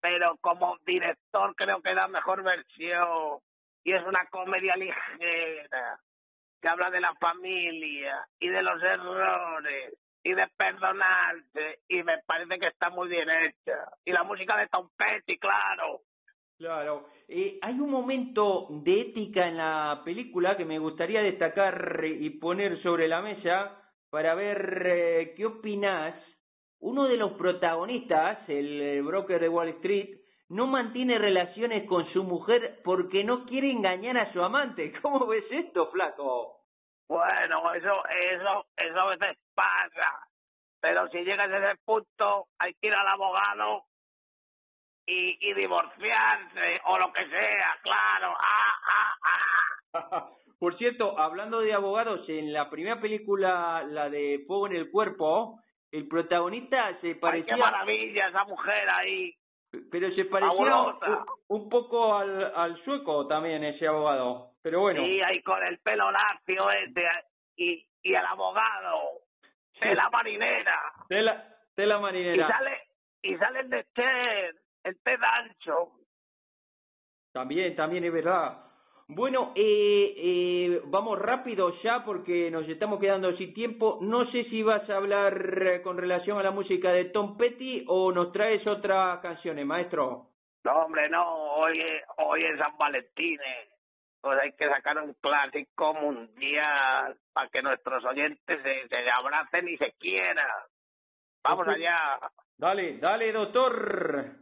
Pero 0.00 0.36
como 0.40 0.78
director 0.84 1.54
creo 1.54 1.80
que 1.80 1.94
da 1.94 2.08
mejor 2.08 2.42
versión. 2.42 3.38
Y 3.84 3.92
es 3.92 4.04
una 4.04 4.26
comedia 4.26 4.74
ligera 4.74 6.00
que 6.60 6.68
habla 6.68 6.90
de 6.90 7.00
la 7.00 7.14
familia 7.14 8.26
y 8.40 8.48
de 8.48 8.62
los 8.62 8.82
errores 8.82 9.94
y 10.24 10.34
de 10.34 10.44
perdonarse 10.56 11.78
y 11.88 12.02
me 12.02 12.18
parece 12.26 12.58
que 12.58 12.66
está 12.66 12.90
muy 12.90 13.08
bien 13.08 13.28
hecha. 13.30 13.92
Y 14.04 14.10
la 14.10 14.24
música 14.24 14.56
de 14.56 14.66
Tom 14.66 14.88
Petty, 14.96 15.38
claro. 15.38 16.00
Claro. 16.56 17.10
Eh, 17.28 17.60
hay 17.62 17.78
un 17.78 17.90
momento 17.92 18.66
de 18.70 19.02
ética 19.02 19.46
en 19.46 19.58
la 19.58 20.02
película 20.04 20.56
que 20.56 20.64
me 20.64 20.80
gustaría 20.80 21.22
destacar 21.22 22.04
y 22.04 22.28
poner 22.30 22.82
sobre 22.82 23.06
la 23.06 23.22
mesa 23.22 23.80
para 24.10 24.34
ver 24.34 24.82
eh, 24.84 25.34
qué 25.36 25.46
opinás. 25.46 26.16
Uno 26.80 27.06
de 27.06 27.16
los 27.16 27.32
protagonistas, 27.32 28.48
el 28.48 28.80
eh, 28.80 29.02
broker 29.02 29.40
de 29.40 29.48
Wall 29.48 29.68
Street, 29.68 30.16
no 30.48 30.66
mantiene 30.66 31.18
relaciones 31.18 31.86
con 31.86 32.10
su 32.12 32.24
mujer 32.24 32.80
porque 32.84 33.24
no 33.24 33.44
quiere 33.44 33.70
engañar 33.70 34.16
a 34.18 34.32
su 34.32 34.42
amante. 34.42 34.92
¿Cómo 35.02 35.26
ves 35.26 35.44
esto, 35.50 35.90
flaco? 35.90 36.58
Bueno, 37.08 37.74
eso, 37.74 38.02
eso, 38.06 38.66
eso 38.76 39.00
a 39.00 39.10
veces 39.16 39.38
pasa. 39.54 40.28
Pero 40.80 41.08
si 41.08 41.24
llegas 41.24 41.50
a 41.50 41.58
ese 41.58 41.80
punto, 41.84 42.46
hay 42.58 42.74
que 42.74 42.88
ir 42.88 42.94
al 42.94 43.08
abogado 43.08 43.84
y, 45.06 45.36
y 45.40 45.54
divorciarse 45.54 46.80
o 46.84 46.98
lo 46.98 47.12
que 47.12 47.28
sea, 47.28 47.78
claro. 47.82 48.34
Ah, 48.38 48.74
ah, 48.86 49.16
ah. 49.24 50.28
Por 50.58 50.76
cierto, 50.76 51.18
hablando 51.18 51.60
de 51.60 51.72
abogados, 51.72 52.28
en 52.28 52.52
la 52.52 52.68
primera 52.68 53.00
película, 53.00 53.84
la 53.84 54.10
de 54.10 54.44
Fuego 54.46 54.66
en 54.66 54.76
el 54.76 54.90
Cuerpo, 54.90 55.60
el 55.92 56.08
protagonista 56.08 56.98
se 57.00 57.08
Ay, 57.08 57.14
parecía... 57.14 57.54
qué 57.54 57.60
maravilla 57.60 58.28
esa 58.28 58.44
mujer 58.44 58.88
ahí. 58.90 59.34
Pero 59.90 60.10
se 60.14 60.24
parecía 60.24 60.54
un, 60.80 60.96
un 61.48 61.68
poco 61.68 62.14
al, 62.16 62.52
al 62.54 62.82
sueco 62.84 63.26
también 63.26 63.62
ese 63.64 63.86
abogado. 63.86 64.52
Pero 64.62 64.80
bueno, 64.80 65.02
Y 65.06 65.20
ahí 65.20 65.42
con 65.42 65.62
el 65.62 65.78
pelo 65.80 66.10
lacio 66.10 66.70
ese 66.70 67.04
y, 67.56 67.86
y 68.02 68.14
el 68.14 68.24
abogado 68.24 69.20
de 69.80 69.94
la 69.94 70.08
marinera. 70.10 70.80
tela, 71.08 71.54
tela 71.74 71.98
Y 71.98 72.00
marinera. 72.00 72.48
sale, 72.48 72.78
y 73.22 73.36
sale 73.36 73.60
el 73.60 73.70
de 73.70 73.86
Cher, 73.94 74.54
el 74.84 75.02
Ted 75.02 75.20
Ancho. 75.22 75.92
También, 77.32 77.76
también 77.76 78.04
es 78.04 78.12
verdad. 78.12 78.64
Bueno, 79.10 79.52
eh, 79.56 80.14
eh, 80.16 80.82
vamos 80.84 81.18
rápido 81.18 81.72
ya 81.82 82.04
porque 82.04 82.50
nos 82.50 82.68
estamos 82.68 83.00
quedando 83.00 83.34
sin 83.38 83.54
tiempo. 83.54 83.98
No 84.02 84.30
sé 84.30 84.44
si 84.44 84.62
vas 84.62 84.88
a 84.90 84.96
hablar 84.96 85.80
con 85.82 85.96
relación 85.96 86.38
a 86.38 86.42
la 86.42 86.50
música 86.50 86.92
de 86.92 87.06
Tom 87.06 87.38
Petty 87.38 87.84
o 87.88 88.12
nos 88.12 88.32
traes 88.32 88.66
otras 88.66 89.20
canciones, 89.20 89.64
maestro. 89.64 90.26
No, 90.62 90.72
hombre, 90.84 91.08
no, 91.08 91.24
hoy 91.54 91.80
es, 91.80 92.02
hoy 92.18 92.44
es 92.44 92.58
San 92.58 92.76
Valentín. 92.76 93.38
Pues 94.20 94.38
hay 94.40 94.52
que 94.52 94.68
sacar 94.68 94.98
un 94.98 95.14
clásico 95.14 95.94
mundial 95.94 97.16
para 97.32 97.48
que 97.48 97.62
nuestros 97.62 98.04
oyentes 98.04 98.62
se, 98.62 98.88
se 98.88 99.10
abracen 99.10 99.68
y 99.68 99.78
se 99.78 99.92
quieran. 99.92 100.46
Vamos 101.42 101.66
allá. 101.66 102.18
Dale, 102.58 102.98
dale, 102.98 103.32
doctor. 103.32 104.32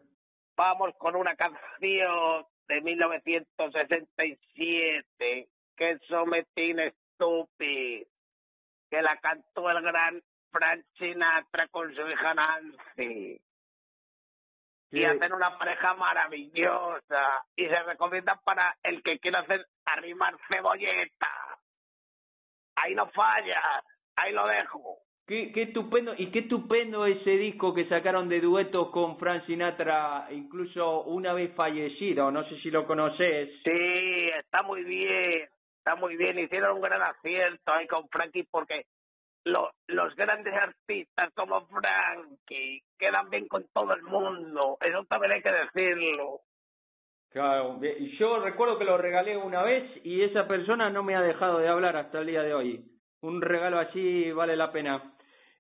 Vamos 0.57 0.90
con 0.98 1.14
una 1.14 1.37
canción 1.37 2.46
de 2.68 2.81
1967 2.81 5.48
que 5.76 5.90
es 5.90 6.00
Sometin 6.09 6.92
Stupid, 7.14 8.07
que 8.90 9.02
la 9.02 9.16
cantó 9.18 9.70
el 9.70 9.83
gran 9.83 10.22
Frank 10.50 10.85
Sinatra 10.96 11.68
con 11.68 11.94
su 11.94 12.09
hija 12.09 12.35
Nancy. 12.35 13.40
y 14.90 15.05
hacen 15.05 15.33
una 15.33 15.59
pareja 15.59 15.94
maravillosa 15.94 17.44
y 17.55 17.66
se 17.66 17.83
recomiendan 17.83 18.38
para 18.44 18.76
el 18.83 19.02
que 19.02 19.18
quiera 19.18 19.40
hacer 19.40 19.66
arrimar 19.85 20.37
cebolleta. 20.48 21.59
Ahí 22.76 22.94
no 22.94 23.09
falla, 23.11 23.83
ahí 24.16 24.33
lo 24.33 24.46
dejo. 24.46 24.98
Qué, 25.27 25.51
qué 25.53 25.62
estupendo, 25.62 26.15
y 26.17 26.31
qué 26.31 26.41
estupendo 26.41 27.05
ese 27.05 27.31
disco 27.31 27.75
que 27.75 27.89
sacaron 27.89 28.29
de 28.29 28.41
duetos 28.41 28.91
con 28.91 29.19
Frank 29.19 29.45
Sinatra, 29.47 30.29
incluso 30.31 31.03
una 31.03 31.33
vez 31.33 31.53
fallecido, 31.57 32.31
no 32.31 32.49
sé 32.49 32.61
si 32.61 32.71
lo 32.71 32.87
conoces. 32.87 33.51
Sí, 33.65 34.31
está 34.39 34.62
muy 34.62 34.85
bien, 34.85 35.49
está 35.79 35.97
muy 35.97 36.17
bien. 36.17 36.39
Hicieron 36.39 36.77
un 36.77 36.81
gran 36.81 37.03
acierto 37.03 37.73
ahí 37.73 37.89
con 37.89 38.09
Frankie 38.09 38.47
porque 38.49 38.87
lo- 39.45 39.73
los 39.89 40.15
grandes 40.15 40.55
artistas 40.55 41.33
como 41.35 41.67
Frankie 41.67 42.83
quedan 42.97 43.29
bien 43.29 43.49
con 43.49 43.67
todo 43.73 43.95
el 43.95 44.03
mundo. 44.03 44.79
Eso 44.81 45.05
también 45.09 45.33
hay 45.33 45.43
que 45.43 45.51
decirlo. 45.51 46.41
Claro, 47.31 47.81
yo 48.19 48.39
recuerdo 48.39 48.79
que 48.79 48.85
lo 48.85 48.97
regalé 48.97 49.37
una 49.37 49.62
vez 49.65 49.85
y 50.05 50.23
esa 50.23 50.47
persona 50.47 50.89
no 50.89 51.03
me 51.03 51.17
ha 51.17 51.21
dejado 51.21 51.59
de 51.59 51.69
hablar 51.69 51.97
hasta 51.97 52.21
el 52.21 52.27
día 52.29 52.43
de 52.43 52.55
hoy. 52.55 52.85
Un 53.23 53.43
regalo 53.43 53.81
así 53.81 54.31
vale 54.31 54.57
la 54.57 54.71
pena. 54.71 55.15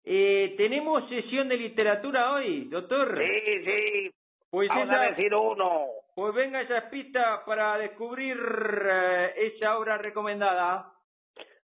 Eh, 0.08 0.54
¿Tenemos 0.56 1.08
sesión 1.08 1.48
de 1.48 1.56
literatura 1.56 2.32
hoy, 2.32 2.66
doctor? 2.68 3.18
Sí, 3.18 3.64
sí. 3.64 4.10
Pues, 4.50 4.68
Vamos 4.68 4.84
esa- 4.84 5.00
a 5.02 5.06
decir 5.10 5.34
uno. 5.34 5.86
pues 6.14 6.32
venga 6.34 6.60
esas 6.62 6.84
pistas 6.84 7.40
para 7.44 7.76
descubrir 7.76 8.38
eh, 8.40 9.32
esa 9.36 9.76
obra 9.76 9.98
recomendada. 9.98 10.92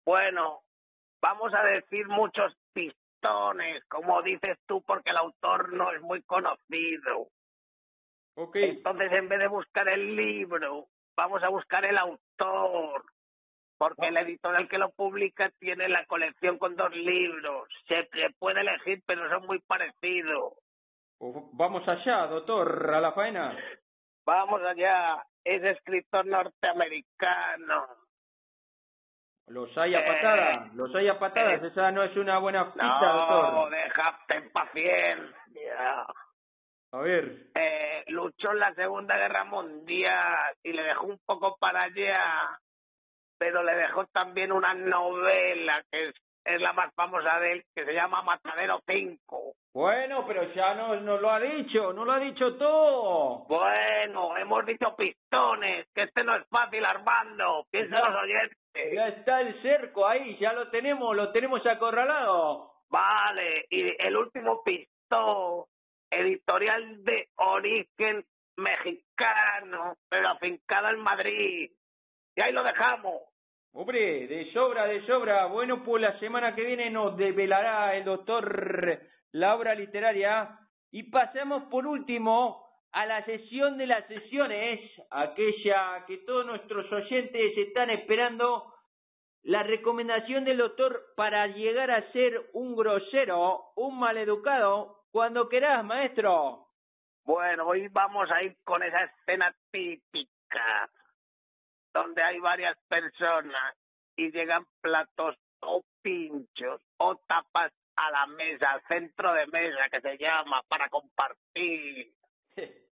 Bueno, 0.04 0.60
vamos 1.20 1.52
a 1.54 1.62
decir 1.64 2.06
muchos 2.06 2.56
pistones, 2.72 3.84
como 3.86 4.22
dices 4.22 4.56
tú, 4.66 4.80
porque 4.82 5.10
el 5.10 5.16
autor 5.16 5.72
no 5.72 5.90
es 5.92 6.00
muy 6.00 6.22
conocido. 6.22 7.26
Ok, 8.36 8.56
Entonces, 8.56 9.12
en 9.12 9.28
vez 9.28 9.40
de 9.40 9.48
buscar 9.48 9.88
el 9.88 10.14
libro, 10.16 10.86
vamos 11.16 11.42
a 11.42 11.48
buscar 11.48 11.84
el 11.84 11.98
autor, 11.98 13.04
porque 13.80 14.08
el 14.08 14.16
editorial 14.18 14.68
que 14.68 14.76
lo 14.76 14.90
publica 14.90 15.48
tiene 15.58 15.88
la 15.88 16.04
colección 16.04 16.58
con 16.58 16.76
dos 16.76 16.94
libros. 16.94 17.66
Se, 17.88 18.06
puede 18.38 18.60
elegir, 18.60 19.02
pero 19.06 19.26
son 19.30 19.46
muy 19.46 19.58
parecidos. 19.60 20.52
vamos 21.54 21.88
allá, 21.88 22.26
doctor, 22.26 22.90
a 22.94 23.00
la 23.00 23.12
faena. 23.12 23.56
Vamos 24.26 24.60
allá, 24.60 25.24
es 25.42 25.64
escritor 25.64 26.26
norteamericano. 26.26 27.86
Los 29.46 29.76
hay 29.78 29.94
a 29.94 30.00
Eh, 30.00 30.06
patadas, 30.06 30.74
los 30.74 30.94
hay 30.94 31.08
a 31.08 31.18
patadas, 31.18 31.62
eh, 31.62 31.68
esa 31.68 31.90
no 31.90 32.02
es 32.02 32.14
una 32.18 32.36
buena 32.38 32.66
pista, 32.66 32.84
No, 32.84 33.16
doctor. 33.16 33.70
déjate 33.70 34.34
en 34.36 34.52
paciencia. 34.52 36.06
A 36.92 36.98
ver, 36.98 37.46
eh, 37.54 38.04
luchó 38.08 38.50
en 38.52 38.58
la 38.58 38.74
Segunda 38.74 39.16
Guerra 39.16 39.44
Mundial 39.44 40.54
y 40.62 40.74
le 40.74 40.82
dejó 40.82 41.06
un 41.06 41.18
poco 41.24 41.56
para 41.58 41.84
allá, 41.84 42.60
pero 43.40 43.62
le 43.62 43.74
dejó 43.74 44.04
también 44.12 44.52
una 44.52 44.74
novela 44.74 45.82
que 45.90 46.08
es, 46.08 46.14
es 46.44 46.60
la 46.60 46.74
más 46.74 46.92
famosa 46.94 47.40
de 47.40 47.52
él, 47.52 47.64
que 47.74 47.86
se 47.86 47.94
llama 47.94 48.20
Matadero 48.22 48.80
5. 48.86 49.54
bueno, 49.72 50.26
pero 50.26 50.42
ya 50.52 50.74
no, 50.74 50.94
no 51.00 51.16
lo 51.18 51.30
ha 51.30 51.40
dicho, 51.40 51.92
no 51.94 52.04
lo 52.04 52.12
ha 52.12 52.18
dicho 52.18 52.56
todo. 52.56 53.46
Bueno, 53.48 54.36
hemos 54.36 54.66
dicho 54.66 54.94
pistones, 54.94 55.86
que 55.94 56.02
este 56.02 56.22
no 56.22 56.36
es 56.36 56.46
fácil, 56.50 56.84
Armando. 56.84 57.64
Piensa 57.70 57.98
Ya. 57.98 58.08
los 58.10 58.22
oyentes. 58.22 58.58
Ya 58.94 59.08
está 59.08 59.40
el 59.40 59.60
cerco 59.62 60.06
ahí, 60.06 60.36
ya 60.38 60.52
lo 60.52 60.68
tenemos, 60.70 61.16
lo 61.16 61.32
tenemos 61.32 61.64
acorralado. 61.66 62.72
Vale, 62.90 63.64
y 63.70 63.94
el 64.04 64.16
último 64.16 64.62
pistón, 64.62 65.64
editorial 66.10 67.04
de 67.04 67.28
origen 67.36 68.24
mexicano, 68.56 69.94
pero 70.08 70.28
afincada 70.28 70.90
en 70.90 70.98
Madrid. 71.00 71.70
Y 72.36 72.40
ahí 72.40 72.52
lo 72.52 72.62
dejamos. 72.62 73.22
Hombre, 73.72 74.26
de 74.26 74.52
sobra, 74.52 74.86
de 74.86 75.06
sobra. 75.06 75.46
Bueno, 75.46 75.84
pues 75.84 76.02
la 76.02 76.18
semana 76.18 76.54
que 76.54 76.64
viene 76.64 76.90
nos 76.90 77.16
develará 77.16 77.94
el 77.96 78.04
doctor 78.04 79.00
la 79.32 79.54
obra 79.54 79.74
literaria. 79.74 80.58
Y 80.90 81.04
pasamos 81.04 81.64
por 81.70 81.86
último 81.86 82.66
a 82.90 83.06
la 83.06 83.24
sesión 83.24 83.78
de 83.78 83.86
las 83.86 84.04
sesiones, 84.08 84.80
aquella 85.10 86.04
que 86.06 86.18
todos 86.18 86.44
nuestros 86.44 86.90
oyentes 86.90 87.56
están 87.56 87.90
esperando, 87.90 88.74
la 89.42 89.62
recomendación 89.62 90.44
del 90.44 90.58
doctor 90.58 91.00
para 91.16 91.46
llegar 91.46 91.92
a 91.92 92.10
ser 92.10 92.50
un 92.52 92.74
grosero, 92.74 93.70
un 93.76 94.00
maleducado, 94.00 95.04
cuando 95.12 95.48
querás, 95.48 95.84
maestro. 95.84 96.66
Bueno, 97.24 97.66
hoy 97.66 97.86
vamos 97.88 98.28
a 98.32 98.42
ir 98.42 98.56
con 98.64 98.82
esa 98.82 99.04
escena 99.04 99.54
típica 99.70 100.90
donde 101.92 102.22
hay 102.22 102.38
varias 102.40 102.76
personas 102.88 103.76
y 104.16 104.30
llegan 104.30 104.66
platos 104.80 105.36
o 105.60 105.82
pinchos 106.02 106.80
o 106.98 107.16
tapas 107.26 107.72
a 107.96 108.10
la 108.10 108.26
mesa, 108.26 108.70
al 108.72 108.82
centro 108.88 109.32
de 109.34 109.46
mesa 109.48 109.88
que 109.90 110.00
se 110.00 110.16
llama 110.18 110.62
para 110.68 110.88
compartir. 110.88 112.12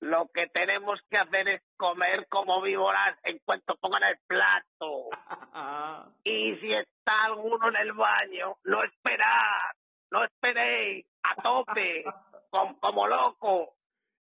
Lo 0.00 0.28
que 0.28 0.46
tenemos 0.48 1.00
que 1.08 1.16
hacer 1.16 1.48
es 1.48 1.62
comer 1.78 2.28
como 2.28 2.60
víboras 2.60 3.18
en 3.22 3.38
cuanto 3.44 3.76
pongan 3.76 4.02
el 4.04 4.18
plato. 4.26 5.08
Y 6.24 6.56
si 6.56 6.72
está 6.74 7.24
alguno 7.26 7.68
en 7.68 7.76
el 7.76 7.92
baño, 7.92 8.56
no 8.64 8.82
esperad, 8.82 9.72
no 10.10 10.24
esperéis, 10.24 11.06
a 11.22 11.34
tope, 11.42 12.04
com- 12.50 12.78
como 12.78 13.06
loco. 13.06 13.75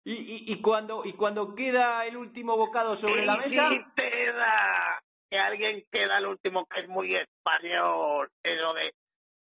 Y, 0.05 0.13
y, 0.13 0.53
y 0.53 0.61
cuando 0.61 1.05
y 1.05 1.15
cuando 1.15 1.55
queda 1.55 2.05
el 2.07 2.17
último 2.17 2.57
bocado 2.57 3.01
sobre 3.01 3.25
la 3.25 3.37
mesa, 3.37 3.71
si 3.71 3.95
te 3.95 4.33
da 4.33 5.03
que 5.31 5.39
alguien 5.39 5.83
queda 5.91 6.19
el 6.19 6.27
último 6.27 6.67
que 6.67 6.81
es 6.81 6.89
muy 6.89 7.15
español, 7.17 8.31
eso 8.43 8.75
de 8.75 8.93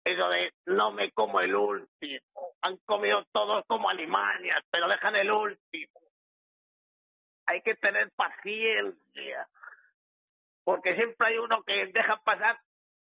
eso 0.04 0.30
de 0.30 0.52
no 0.66 0.92
me 0.92 1.12
como 1.12 1.42
el 1.42 1.56
último. 1.56 2.56
Han 2.62 2.78
comido 2.86 3.24
todos 3.32 3.64
como 3.68 3.90
alimañas, 3.90 4.64
pero 4.72 4.88
dejan 4.88 5.16
el 5.16 5.32
último. 5.32 6.00
Hay 7.46 7.62
que 7.62 7.76
tener 7.76 8.12
paciencia, 8.16 9.48
porque 10.64 10.96
siempre 10.96 11.28
hay 11.28 11.38
uno 11.38 11.62
que 11.64 11.86
deja 11.88 12.18
pasar 12.24 12.60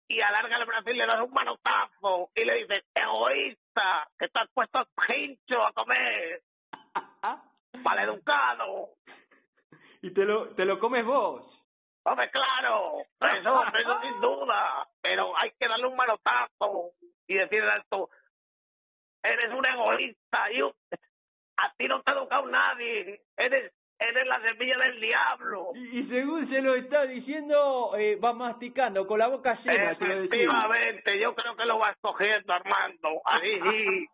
y 0.08 0.20
alarga 0.22 0.58
el 0.58 0.66
brazo 0.66 0.90
y 0.90 0.96
le 0.96 1.06
das 1.06 1.22
un 1.22 1.32
manotazo 1.32 2.30
y 2.36 2.44
le 2.44 2.56
dices, 2.56 2.84
egoísta, 2.94 4.08
que 4.18 4.28
te 4.30 4.40
has 4.40 4.50
puesto 4.52 4.88
hincho 5.08 5.66
a 5.66 5.74
comer, 5.74 6.42
maleducado. 7.86 8.90
y 10.02 10.14
te 10.14 10.26
lo 10.26 10.50
te 10.56 10.66
lo 10.66 10.80
comes 10.80 11.06
vos. 11.06 11.52
Hombre, 12.04 12.30
claro, 12.30 13.00
eso, 13.20 13.64
eso 13.80 14.02
sin 14.02 14.22
duda, 14.22 14.88
pero 15.02 15.36
hay 15.38 15.52
que 15.60 15.68
darle 15.68 15.88
un 15.88 15.96
manotazo 15.96 16.92
y 17.28 17.34
decirle 17.34 17.72
alto, 17.72 18.10
eres 19.24 19.52
un 19.52 19.66
egoísta, 19.66 20.52
y 20.52 20.62
a 20.62 21.74
ti 21.76 21.88
no 21.88 22.04
te 22.04 22.12
ha 22.12 22.14
educado 22.14 22.46
nadie, 22.46 23.24
eres, 23.36 23.74
eres 23.98 24.28
la 24.28 24.40
semilla 24.40 24.78
del 24.78 25.02
diablo. 25.02 25.72
Y, 25.74 26.00
y 26.00 26.08
según 26.08 26.48
se 26.48 26.62
lo 26.62 26.76
está 26.76 27.08
diciendo, 27.08 27.96
eh, 27.98 28.18
va 28.18 28.34
masticando 28.34 29.08
con 29.08 29.18
la 29.18 29.28
boca 29.28 29.58
llena. 29.64 29.94
Efectivamente, 29.94 31.20
yo 31.20 31.34
creo 31.34 31.56
que 31.56 31.66
lo 31.66 31.80
vas 31.80 31.98
cogiendo, 32.02 32.54
Armando, 32.54 33.22
así 33.26 33.60
sí. 33.62 34.06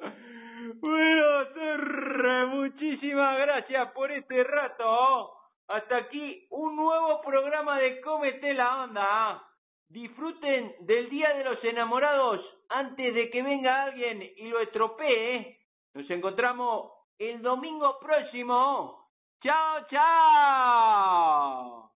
Bueno, 0.84 1.38
doctor, 1.38 2.46
muchísimas 2.48 3.38
gracias 3.38 3.90
por 3.92 4.12
este 4.12 4.44
rato. 4.44 5.32
Hasta 5.66 5.96
aquí 5.96 6.46
un 6.50 6.76
nuevo 6.76 7.22
programa 7.22 7.78
de 7.78 8.02
Cómete 8.02 8.52
la 8.52 8.84
Onda. 8.84 9.42
Disfruten 9.88 10.74
del 10.80 11.08
Día 11.08 11.32
de 11.38 11.44
los 11.44 11.64
Enamorados 11.64 12.42
antes 12.68 13.14
de 13.14 13.30
que 13.30 13.42
venga 13.42 13.84
alguien 13.84 14.30
y 14.36 14.48
lo 14.48 14.60
estropee. 14.60 15.58
Nos 15.94 16.10
encontramos 16.10 16.92
el 17.18 17.40
domingo 17.40 17.98
próximo. 17.98 19.08
¡Chao, 19.42 19.86
chao! 19.88 21.93